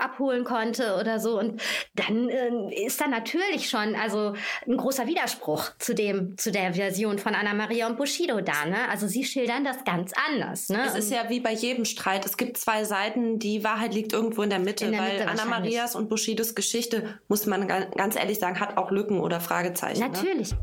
abholen 0.00 0.44
konnte 0.44 0.96
oder 1.00 1.18
so. 1.18 1.36
Und 1.36 1.60
dann 1.94 2.28
äh, 2.28 2.84
ist 2.86 3.00
da 3.00 3.08
natürlich 3.08 3.68
schon, 3.68 3.96
also, 3.96 4.34
ein 4.68 4.76
großer 4.76 5.08
Widerspruch 5.08 5.70
zu 5.80 5.96
dem, 5.96 6.38
zu 6.38 6.52
der 6.52 6.74
Version 6.74 7.18
von 7.18 7.34
Anna 7.34 7.54
Maria 7.54 7.88
und 7.88 7.96
Bushido 7.96 8.40
da, 8.40 8.66
ne? 8.66 8.88
Also, 8.88 9.08
sie 9.08 9.24
schildern 9.24 9.64
das 9.64 9.82
ganz 9.82 10.12
anders, 10.28 10.68
ne? 10.68 10.84
Es 10.86 10.94
ist 10.94 11.10
ja 11.10 11.28
wie 11.28 11.40
bei 11.40 11.52
jedem 11.52 11.84
Streit. 11.84 12.24
Es 12.24 12.36
gibt 12.36 12.56
zwei 12.56 12.84
Seiten 12.84 13.15
Seiten, 13.16 13.38
die 13.38 13.64
Wahrheit 13.64 13.94
liegt 13.94 14.12
irgendwo 14.12 14.42
in 14.42 14.50
der 14.50 14.58
Mitte, 14.58 14.84
in 14.84 14.92
der 14.92 15.00
weil 15.00 15.18
Mitte 15.18 15.28
Anna 15.28 15.44
Marias 15.44 15.94
und 15.94 16.08
Bushidos 16.08 16.54
Geschichte, 16.54 17.18
muss 17.28 17.46
man 17.46 17.66
ganz 17.66 18.16
ehrlich 18.16 18.38
sagen, 18.38 18.60
hat 18.60 18.76
auch 18.76 18.90
Lücken 18.90 19.20
oder 19.20 19.40
Fragezeichen. 19.40 20.00
Ne? 20.00 20.08
Natürlich. 20.08 20.52
Ne? 20.52 20.58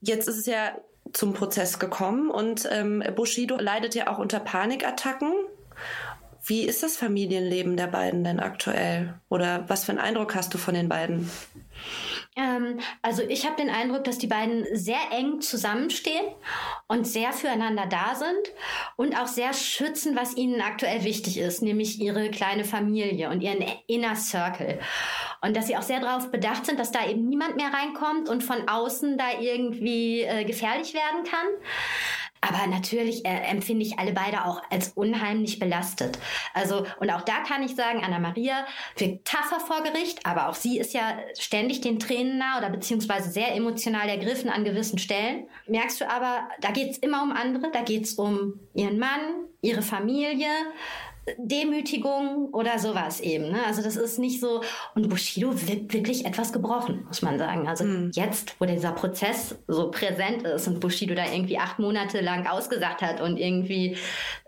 Jetzt 0.00 0.28
ist 0.28 0.38
es 0.38 0.46
ja 0.46 0.72
zum 1.12 1.34
Prozess 1.34 1.78
gekommen 1.78 2.30
und 2.30 2.68
ähm, 2.70 3.02
Bushido 3.14 3.56
leidet 3.56 3.94
ja 3.94 4.08
auch 4.08 4.18
unter 4.18 4.40
Panikattacken. 4.40 5.32
Wie 6.44 6.64
ist 6.64 6.82
das 6.82 6.96
Familienleben 6.96 7.76
der 7.76 7.88
beiden 7.88 8.22
denn 8.22 8.40
aktuell? 8.40 9.14
Oder 9.28 9.64
was 9.68 9.84
für 9.84 9.92
einen 9.92 10.00
Eindruck 10.00 10.34
hast 10.34 10.54
du 10.54 10.58
von 10.58 10.74
den 10.74 10.88
beiden? 10.88 11.30
Also 13.02 13.22
ich 13.22 13.46
habe 13.46 13.56
den 13.56 13.70
Eindruck, 13.70 14.04
dass 14.04 14.18
die 14.18 14.26
beiden 14.26 14.66
sehr 14.72 14.98
eng 15.12 15.40
zusammenstehen 15.40 16.26
und 16.88 17.06
sehr 17.06 17.32
füreinander 17.32 17.86
da 17.86 18.14
sind 18.14 18.52
und 18.96 19.18
auch 19.18 19.26
sehr 19.26 19.52
schützen, 19.52 20.16
was 20.16 20.36
ihnen 20.36 20.60
aktuell 20.60 21.04
wichtig 21.04 21.38
ist, 21.38 21.62
nämlich 21.62 22.00
ihre 22.00 22.30
kleine 22.30 22.64
Familie 22.64 23.30
und 23.30 23.42
ihren 23.42 23.64
Inner 23.86 24.16
Circle. 24.16 24.80
Und 25.42 25.56
dass 25.56 25.66
sie 25.66 25.76
auch 25.76 25.82
sehr 25.82 26.00
darauf 26.00 26.30
bedacht 26.30 26.66
sind, 26.66 26.78
dass 26.78 26.92
da 26.92 27.06
eben 27.06 27.28
niemand 27.28 27.56
mehr 27.56 27.72
reinkommt 27.72 28.28
und 28.28 28.42
von 28.42 28.68
außen 28.68 29.18
da 29.18 29.40
irgendwie 29.40 30.22
äh, 30.22 30.44
gefährlich 30.44 30.94
werden 30.94 31.24
kann. 31.24 31.46
Aber 32.46 32.66
natürlich 32.66 33.24
äh, 33.24 33.40
empfinde 33.50 33.84
ich 33.84 33.98
alle 33.98 34.12
beide 34.12 34.44
auch 34.44 34.62
als 34.70 34.90
unheimlich 34.90 35.58
belastet. 35.58 36.18
Also, 36.54 36.86
und 37.00 37.10
auch 37.10 37.22
da 37.22 37.40
kann 37.40 37.62
ich 37.62 37.74
sagen, 37.74 38.02
Anna 38.04 38.18
Maria 38.18 38.66
wirkt 38.96 39.26
tougher 39.26 39.60
vor 39.60 39.82
Gericht, 39.82 40.24
aber 40.24 40.48
auch 40.48 40.54
sie 40.54 40.78
ist 40.78 40.94
ja 40.94 41.18
ständig 41.38 41.80
den 41.80 41.98
Tränen 41.98 42.38
nah 42.38 42.58
oder 42.58 42.70
beziehungsweise 42.70 43.30
sehr 43.30 43.54
emotional 43.54 44.08
ergriffen 44.08 44.50
an 44.50 44.64
gewissen 44.64 44.98
Stellen. 44.98 45.48
Merkst 45.66 46.00
du 46.00 46.08
aber, 46.08 46.48
da 46.60 46.70
geht's 46.70 46.98
immer 46.98 47.22
um 47.22 47.32
andere, 47.32 47.70
da 47.72 47.82
geht's 47.82 48.14
um 48.14 48.60
ihren 48.74 48.98
Mann, 48.98 49.46
ihre 49.62 49.82
Familie, 49.82 50.48
Demütigung 51.38 52.50
oder 52.52 52.78
sowas 52.78 53.20
eben. 53.20 53.50
Ne? 53.50 53.58
Also 53.66 53.82
das 53.82 53.96
ist 53.96 54.18
nicht 54.18 54.40
so. 54.40 54.62
Und 54.94 55.08
Bushido 55.08 55.50
wirkt 55.66 55.92
wirklich 55.92 56.24
etwas 56.24 56.52
gebrochen, 56.52 57.04
muss 57.06 57.22
man 57.22 57.38
sagen. 57.38 57.66
Also 57.66 57.84
mhm. 57.84 58.10
jetzt, 58.14 58.54
wo 58.60 58.64
dieser 58.64 58.92
Prozess 58.92 59.56
so 59.66 59.90
präsent 59.90 60.42
ist 60.42 60.68
und 60.68 60.80
Bushido 60.80 61.14
da 61.14 61.24
irgendwie 61.24 61.58
acht 61.58 61.78
Monate 61.78 62.20
lang 62.20 62.46
ausgesagt 62.46 63.02
hat 63.02 63.20
und 63.20 63.38
irgendwie 63.38 63.96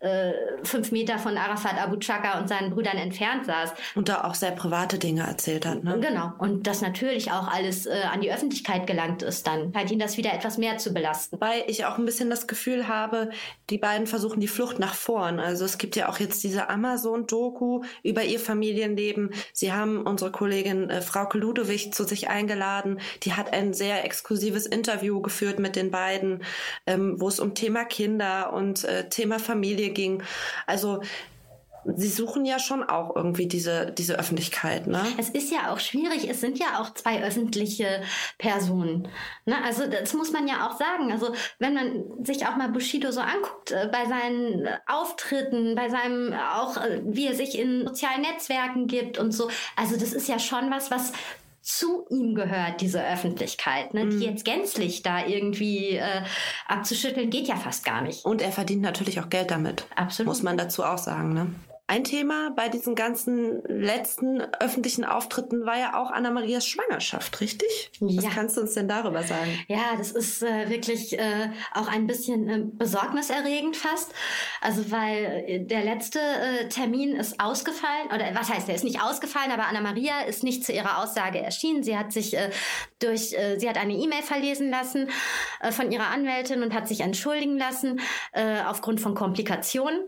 äh, 0.01 0.33
fünf 0.63 0.93
Meter 0.93 1.19
von 1.19 1.37
Arafat 1.37 1.81
Abu 1.81 1.97
Chaka 1.97 2.39
und 2.39 2.49
seinen 2.49 2.71
Brüdern 2.71 2.97
entfernt 2.97 3.47
saß. 3.47 3.75
Und 3.97 4.09
da 4.09 4.25
auch 4.25 4.35
sehr 4.35 4.53
private 4.53 4.99
Dinge 4.99 5.23
erzählt 5.23 5.67
hat. 5.67 5.83
Ne? 5.83 5.99
Genau. 6.01 6.33
Und 6.39 6.67
das 6.67 6.81
natürlich 6.81 7.33
auch 7.33 7.49
alles 7.49 7.87
äh, 7.87 8.03
an 8.13 8.21
die 8.21 8.33
Öffentlichkeit 8.33 8.87
gelangt 8.87 9.23
ist 9.23 9.47
dann. 9.47 9.73
Halt 9.75 9.91
ihn 9.91 9.99
das 9.99 10.17
wieder 10.17 10.33
etwas 10.33 10.59
mehr 10.59 10.79
zu 10.79 10.93
belasten. 10.93 11.41
Weil 11.41 11.65
ich 11.67 11.85
auch 11.87 11.99
ein 11.99 12.05
bisschen 12.05 12.31
das 12.31 12.47
Gefühl 12.47 12.87
habe, 12.87 13.31
die 13.71 13.79
beiden 13.79 14.07
versuchen 14.07 14.41
die 14.41 14.49
Flucht 14.49 14.79
nach 14.79 14.95
vorn. 14.95 15.41
Also 15.41 15.65
es 15.65 15.79
gibt 15.79 15.97
ja 15.97 16.09
auch 16.09 16.21
jetzt 16.21 16.45
diese 16.45 16.68
Amazon-Doku 16.69 17.83
über 18.03 18.25
ihr 18.25 18.41
Familienleben. 18.41 19.31
Sie 19.53 19.73
haben 19.73 20.03
unsere 20.03 20.31
Kollegin 20.31 20.91
äh, 20.91 21.03
Frauke 21.03 21.39
Ludewig 21.39 21.93
zu 21.93 22.05
sich 22.05 22.29
eingeladen. 22.29 23.01
Die 23.23 23.35
hat 23.35 23.53
ein 23.53 23.75
sehr 23.75 24.05
exklusives 24.05 24.67
Interview 24.67 25.21
geführt 25.21 25.59
mit 25.59 25.77
den 25.77 25.91
beiden, 25.91 26.43
ähm, 26.87 27.21
wo 27.21 27.29
es 27.29 27.41
um 27.41 27.55
Thema 27.55 27.85
Kinder 27.85 28.53
und 28.53 28.85
äh, 28.85 29.09
Thema 29.09 29.39
Familie 29.39 29.91
ging. 29.91 30.23
Also 30.67 31.03
Sie 31.85 32.09
suchen 32.09 32.45
ja 32.45 32.59
schon 32.59 32.83
auch 32.83 33.15
irgendwie 33.15 33.47
diese, 33.47 33.93
diese 33.93 34.19
Öffentlichkeit, 34.19 34.87
ne? 34.87 35.03
Es 35.17 35.31
ist 35.31 35.51
ja 35.51 35.73
auch 35.73 35.79
schwierig. 35.79 36.29
Es 36.29 36.41
sind 36.41 36.59
ja 36.59 36.81
auch 36.81 36.93
zwei 36.95 37.23
öffentliche 37.23 38.03
Personen. 38.37 39.09
Ne? 39.47 39.57
Also 39.65 39.87
das 39.87 40.13
muss 40.15 40.33
man 40.33 40.49
ja 40.49 40.69
auch 40.69 40.79
sagen. 40.79 41.13
Also 41.13 41.35
wenn 41.59 41.75
man 41.75 42.25
sich 42.25 42.47
auch 42.47 42.57
mal 42.57 42.69
Bushido 42.69 43.11
so 43.11 43.21
anguckt, 43.21 43.71
äh, 43.71 43.89
bei 43.91 44.07
seinen 44.07 44.69
Auftritten, 44.87 45.75
bei 45.75 45.89
seinem 45.89 46.33
auch, 46.33 46.77
äh, 46.77 47.01
wie 47.05 47.27
er 47.27 47.35
sich 47.35 47.59
in 47.59 47.87
sozialen 47.87 48.23
Netzwerken 48.23 48.87
gibt 48.87 49.19
und 49.19 49.33
so. 49.33 49.49
Also 49.77 49.97
das 49.97 50.13
ist 50.13 50.29
ja 50.29 50.39
schon 50.39 50.71
was, 50.71 50.91
was 50.91 51.13
zu 51.69 52.07
ihm 52.09 52.35
gehört, 52.35 52.81
diese 52.81 53.07
Öffentlichkeit. 53.07 53.93
Ne? 53.93 54.07
Mhm. 54.07 54.11
Die 54.11 54.25
jetzt 54.25 54.45
gänzlich 54.45 55.03
da 55.03 55.27
irgendwie 55.27 55.97
äh, 55.97 56.23
abzuschütteln, 56.67 57.29
geht 57.29 57.47
ja 57.47 57.57
fast 57.57 57.85
gar 57.85 58.01
nicht. 58.01 58.25
Und 58.25 58.41
er 58.41 58.53
verdient 58.53 58.81
natürlich 58.81 59.21
auch 59.21 59.29
Geld 59.29 59.51
damit. 59.51 59.85
Absolut. 59.95 60.29
Muss 60.29 60.43
man 60.43 60.57
dazu 60.57 60.83
auch 60.83 60.97
sagen. 60.97 61.35
Ne? 61.35 61.55
Ein 61.91 62.05
Thema 62.05 62.51
bei 62.55 62.69
diesen 62.69 62.95
ganzen 62.95 63.63
letzten 63.67 64.43
öffentlichen 64.61 65.07
Auftritten 65.07 65.65
war 65.65 65.79
ja 65.79 65.99
auch 65.99 66.11
Anna-Marias 66.11 66.67
Schwangerschaft, 66.67 67.41
richtig? 67.41 67.91
Ja. 67.99 68.23
Was 68.23 68.35
kannst 68.35 68.57
du 68.59 68.61
uns 68.61 68.75
denn 68.75 68.89
darüber 68.89 69.23
sagen? 69.23 69.59
Ja, 69.69 69.97
das 69.97 70.13
ist 70.13 70.43
äh, 70.43 70.69
wirklich 70.69 71.19
äh, 71.19 71.51
auch 71.73 71.89
ein 71.89 72.07
bisschen 72.07 72.49
äh, 72.49 72.63
besorgniserregend 72.63 73.75
fast. 73.75 74.13
Also 74.61 74.91
weil 74.91 75.45
äh, 75.47 75.65
der 75.65 75.83
letzte 75.83 76.19
äh, 76.19 76.69
Termin 76.69 77.17
ist 77.17 77.41
ausgefallen, 77.41 78.09
oder 78.15 78.35
was 78.35 78.51
heißt, 78.51 78.69
der 78.69 78.75
ist 78.75 78.85
nicht 78.85 79.01
ausgefallen, 79.03 79.51
aber 79.51 79.65
Anna-Maria 79.65 80.21
ist 80.27 80.45
nicht 80.45 80.67
zu 80.67 80.73
ihrer 80.73 81.03
Aussage 81.03 81.39
erschienen. 81.41 81.83
Sie 81.83 81.97
hat 81.97 82.13
sich 82.13 82.37
äh, 82.37 82.51
durch, 82.99 83.33
äh, 83.33 83.59
sie 83.59 83.69
hat 83.69 83.77
eine 83.77 83.95
E-Mail 83.95 84.23
verlesen 84.23 84.71
lassen 84.71 85.09
äh, 85.61 85.73
von 85.73 85.91
ihrer 85.93 86.09
Anwältin 86.09 86.63
und 86.63 86.75
hat 86.75 86.89
sich 86.89 87.01
entschuldigen 87.01 87.57
lassen 87.57 88.01
äh, 88.33 88.61
aufgrund 88.67 89.01
von 89.01 89.15
Komplikationen. 89.15 90.01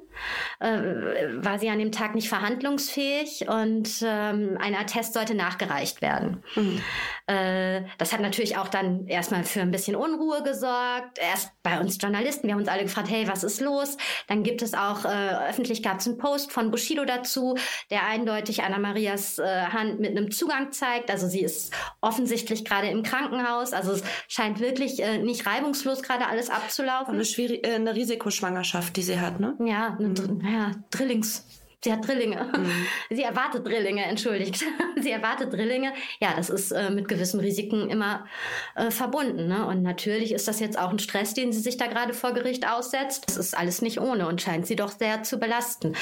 Äh, 0.59 1.43
war 1.43 1.59
sie 1.59 1.71
an 1.71 1.79
dem 1.79 1.93
Tag 1.93 2.15
nicht 2.15 2.29
verhandlungsfähig 2.29 3.49
und 3.49 3.89
ähm, 4.03 4.59
ein 4.61 4.75
Attest 4.75 5.15
sollte 5.15 5.35
nachgereicht 5.35 6.03
werden. 6.03 6.43
Mhm. 6.55 6.83
Äh, 7.27 7.83
das 7.99 8.13
hat 8.13 8.21
natürlich 8.21 8.59
auch 8.59 8.69
dann 8.69 9.07
erstmal 9.07 9.45
für 9.45 9.61
ein 9.61 9.71
bisschen 9.71 9.97
Unruhe 9.97 10.43
gesorgt. 10.43 11.19
Erst 11.19 11.53
bei 11.63 11.81
uns 11.81 11.99
Journalisten, 12.01 12.47
wir 12.47 12.55
haben 12.55 12.61
uns 12.61 12.69
alle 12.69 12.83
gefragt, 12.83 13.09
hey, 13.09 13.27
was 13.29 13.45
ist 13.45 13.61
los? 13.61 13.97
Dann 14.27 14.43
gibt 14.43 14.63
es 14.63 14.75
auch, 14.75 15.05
äh, 15.05 15.49
öffentlich 15.49 15.83
gab 15.83 16.01
es 16.01 16.07
einen 16.07 16.19
Post 16.19 16.53
von 16.53 16.71
Bushido 16.71 17.05
dazu, 17.05 17.57
der 17.91 18.07
eindeutig 18.07 18.63
Anna 18.63 18.79
Marias 18.79 19.39
Hand 19.41 20.01
mit 20.01 20.11
einem 20.11 20.31
Zugang 20.31 20.73
zeigt. 20.73 21.11
Also 21.11 21.29
sie 21.29 21.41
ist 21.41 21.73
offensichtlich 22.01 22.65
gerade 22.65 22.80
im 22.89 23.03
Krankenhaus. 23.03 23.73
Also 23.73 23.93
es 23.93 24.03
scheint 24.29 24.61
wirklich 24.61 25.03
äh, 25.03 25.19
nicht 25.19 25.47
reibungslos 25.47 26.03
gerade 26.03 26.27
alles 26.27 26.51
abzulaufen. 26.51 27.15
Eine, 27.15 27.25
schwierig, 27.25 27.67
äh, 27.67 27.75
eine 27.75 27.95
Risikoschwangerschaft, 27.95 28.97
die 28.97 29.03
sie 29.03 29.21
hat, 29.21 29.41
ne? 29.41 29.57
Ja, 29.65 29.97
eine, 29.99 30.09
mhm. 30.09 30.41
ja 30.45 30.73
Drillings 30.91 31.45
Sie 31.83 31.91
hat 31.91 32.07
Drillinge. 32.07 32.45
Mhm. 32.45 32.87
Sie 33.17 33.23
erwartet 33.23 33.67
Drillinge, 33.67 34.05
entschuldigt. 34.05 34.65
Sie 35.01 35.11
erwartet 35.11 35.53
Drillinge. 35.53 35.93
Ja, 36.21 36.35
das 36.37 36.51
ist 36.51 36.73
äh, 36.73 36.91
mit 36.91 37.09
gewissen 37.09 37.41
Risiken 37.41 37.89
immer 37.89 38.27
äh, 38.75 38.91
verbunden. 38.91 39.49
Ne? 39.49 39.67
Und 39.67 39.83
natürlich 39.83 40.33
ist 40.33 40.47
das 40.47 40.61
jetzt 40.61 40.79
auch 40.79 40.91
ein 40.91 40.99
Stress, 40.99 41.33
den 41.33 41.53
sie 41.53 41.61
sich 41.61 41.79
da 41.79 41.87
gerade 41.87 42.13
vor 42.13 42.33
Gericht 42.33 42.69
aussetzt. 42.69 43.25
Das 43.29 43.39
ist 43.39 43.57
alles 43.57 43.81
nicht 43.81 43.99
ohne 43.99 44.29
und 44.29 44.43
scheint 44.43 44.67
sie 44.67 44.77
doch 44.77 44.91
sehr 44.91 45.23
zu 45.23 45.39
belasten. 45.39 45.95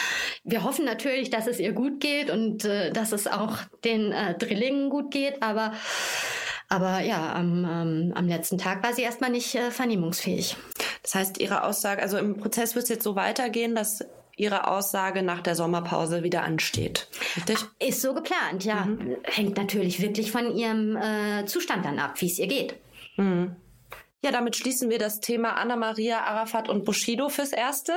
Wir 0.42 0.64
hoffen 0.64 0.84
natürlich, 0.84 1.30
dass 1.30 1.46
es 1.46 1.60
ihr 1.60 1.72
gut 1.72 2.00
geht 2.00 2.30
und 2.30 2.64
äh, 2.64 2.90
dass 2.90 3.12
es 3.12 3.28
auch 3.28 3.58
den 3.84 4.10
äh, 4.10 4.36
Drillingen 4.36 4.90
gut 4.90 5.12
geht, 5.12 5.42
aber 5.44 5.74
aber 6.68 7.00
ja, 7.00 7.32
am, 7.34 7.64
ähm, 7.64 8.12
am 8.14 8.28
letzten 8.28 8.58
Tag 8.58 8.82
war 8.82 8.92
sie 8.92 9.02
erstmal 9.02 9.30
nicht 9.30 9.54
äh, 9.54 9.70
vernehmungsfähig. 9.70 10.56
Das 11.02 11.14
heißt, 11.14 11.40
Ihre 11.40 11.64
Aussage, 11.64 12.02
also 12.02 12.18
im 12.18 12.36
Prozess 12.36 12.74
wird 12.74 12.84
es 12.84 12.90
jetzt 12.90 13.04
so 13.04 13.16
weitergehen, 13.16 13.74
dass 13.74 14.04
Ihre 14.36 14.68
Aussage 14.68 15.22
nach 15.22 15.40
der 15.40 15.56
Sommerpause 15.56 16.22
wieder 16.22 16.42
ansteht. 16.42 17.08
Richtig? 17.36 17.58
Ist 17.80 18.02
so 18.02 18.14
geplant, 18.14 18.64
ja. 18.64 18.84
Mhm. 18.84 19.16
Hängt 19.24 19.56
natürlich 19.56 20.00
wirklich 20.00 20.30
von 20.30 20.54
Ihrem 20.54 20.96
äh, 20.96 21.46
Zustand 21.46 21.84
dann 21.84 21.98
ab, 21.98 22.20
wie 22.20 22.26
es 22.26 22.38
ihr 22.38 22.46
geht. 22.46 22.76
Mhm. 23.16 23.56
Ja, 24.24 24.32
damit 24.32 24.56
schließen 24.56 24.90
wir 24.90 24.98
das 24.98 25.20
Thema 25.20 25.52
Anna-Maria, 25.52 26.24
Arafat 26.24 26.68
und 26.68 26.84
Bushido 26.84 27.28
fürs 27.28 27.52
Erste. 27.52 27.92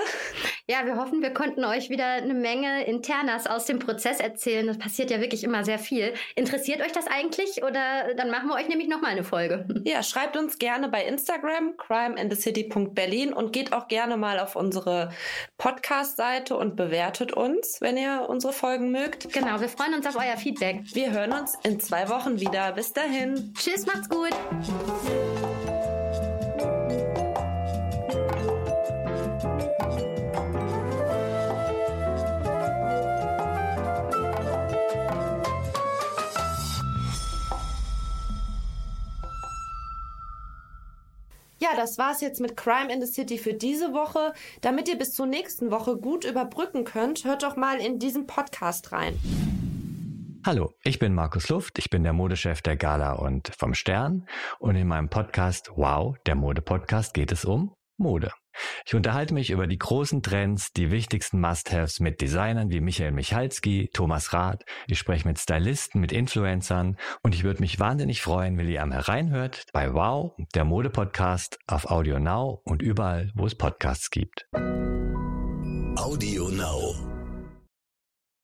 Ja, 0.67 0.85
wir 0.85 0.95
hoffen, 0.95 1.23
wir 1.23 1.33
konnten 1.33 1.65
euch 1.65 1.89
wieder 1.89 2.05
eine 2.05 2.35
Menge 2.35 2.85
Internas 2.85 3.47
aus 3.47 3.65
dem 3.65 3.79
Prozess 3.79 4.19
erzählen. 4.19 4.67
Das 4.67 4.77
passiert 4.77 5.09
ja 5.09 5.19
wirklich 5.19 5.43
immer 5.43 5.65
sehr 5.65 5.79
viel. 5.79 6.13
Interessiert 6.35 6.81
euch 6.81 6.91
das 6.91 7.07
eigentlich? 7.07 7.63
Oder 7.63 8.13
dann 8.15 8.29
machen 8.29 8.49
wir 8.49 8.55
euch 8.55 8.67
nämlich 8.67 8.87
nochmal 8.87 9.11
eine 9.11 9.23
Folge. 9.23 9.67
Ja, 9.83 10.03
schreibt 10.03 10.37
uns 10.37 10.59
gerne 10.59 10.89
bei 10.89 11.03
Instagram, 11.03 11.75
crimeandthecity.berlin 11.75 13.33
und 13.33 13.51
geht 13.51 13.73
auch 13.73 13.87
gerne 13.87 14.15
mal 14.15 14.39
auf 14.39 14.55
unsere 14.55 15.11
Podcast-Seite 15.57 16.55
und 16.55 16.75
bewertet 16.75 17.33
uns, 17.33 17.81
wenn 17.81 17.97
ihr 17.97 18.27
unsere 18.29 18.53
Folgen 18.53 18.91
mögt. 18.91 19.33
Genau, 19.33 19.59
wir 19.59 19.69
freuen 19.69 19.95
uns 19.95 20.05
auf 20.05 20.15
euer 20.15 20.37
Feedback. 20.37 20.81
Wir 20.93 21.11
hören 21.11 21.33
uns 21.33 21.55
in 21.63 21.79
zwei 21.79 22.09
Wochen 22.09 22.39
wieder. 22.39 22.71
Bis 22.73 22.93
dahin. 22.93 23.53
Tschüss, 23.57 23.87
macht's 23.87 24.07
gut. 24.07 24.31
Ja, 41.71 41.77
das 41.77 41.97
war's 41.97 42.21
jetzt 42.21 42.41
mit 42.41 42.57
Crime 42.57 42.91
in 42.91 43.01
the 43.01 43.07
City 43.07 43.37
für 43.37 43.53
diese 43.53 43.93
Woche. 43.93 44.33
Damit 44.61 44.89
ihr 44.89 44.97
bis 44.97 45.13
zur 45.13 45.25
nächsten 45.25 45.71
Woche 45.71 45.95
gut 45.95 46.25
überbrücken 46.25 46.83
könnt, 46.83 47.23
hört 47.23 47.43
doch 47.43 47.55
mal 47.55 47.79
in 47.79 47.97
diesen 47.97 48.27
Podcast 48.27 48.91
rein. 48.91 49.17
Hallo, 50.45 50.73
ich 50.83 50.99
bin 50.99 51.13
Markus 51.13 51.49
Luft, 51.49 51.79
ich 51.79 51.89
bin 51.89 52.03
der 52.03 52.13
Modechef 52.13 52.61
der 52.61 52.75
Gala 52.75 53.13
und 53.13 53.53
vom 53.57 53.73
Stern 53.73 54.27
und 54.59 54.75
in 54.75 54.87
meinem 54.87 55.09
Podcast 55.09 55.71
Wow, 55.75 56.17
der 56.25 56.35
Mode-Podcast 56.35 57.13
geht 57.13 57.31
es 57.31 57.45
um 57.45 57.73
Mode. 57.97 58.31
Ich 58.85 58.95
unterhalte 58.95 59.33
mich 59.33 59.49
über 59.49 59.67
die 59.67 59.77
großen 59.77 60.21
Trends, 60.21 60.71
die 60.73 60.91
wichtigsten 60.91 61.39
Must-Haves 61.39 61.99
mit 61.99 62.21
Designern 62.21 62.69
wie 62.69 62.81
Michael 62.81 63.11
Michalski, 63.11 63.89
Thomas 63.93 64.33
Rath. 64.33 64.63
Ich 64.87 64.99
spreche 64.99 65.27
mit 65.27 65.39
Stylisten, 65.39 66.01
mit 66.01 66.11
Influencern 66.11 66.97
und 67.21 67.35
ich 67.35 67.43
würde 67.43 67.61
mich 67.61 67.79
wahnsinnig 67.79 68.21
freuen, 68.21 68.57
wenn 68.57 68.67
ihr 68.67 68.81
am 68.81 68.91
hereinhört 68.91 69.65
bei 69.73 69.93
Wow, 69.93 70.33
der 70.55 70.65
Mode-Podcast 70.65 71.59
auf 71.67 71.89
Audio 71.89 72.19
Now 72.19 72.61
und 72.65 72.81
überall, 72.81 73.31
wo 73.35 73.45
es 73.45 73.55
Podcasts 73.55 74.09
gibt. 74.09 74.47
Audio 75.97 76.49
Now. 76.49 77.10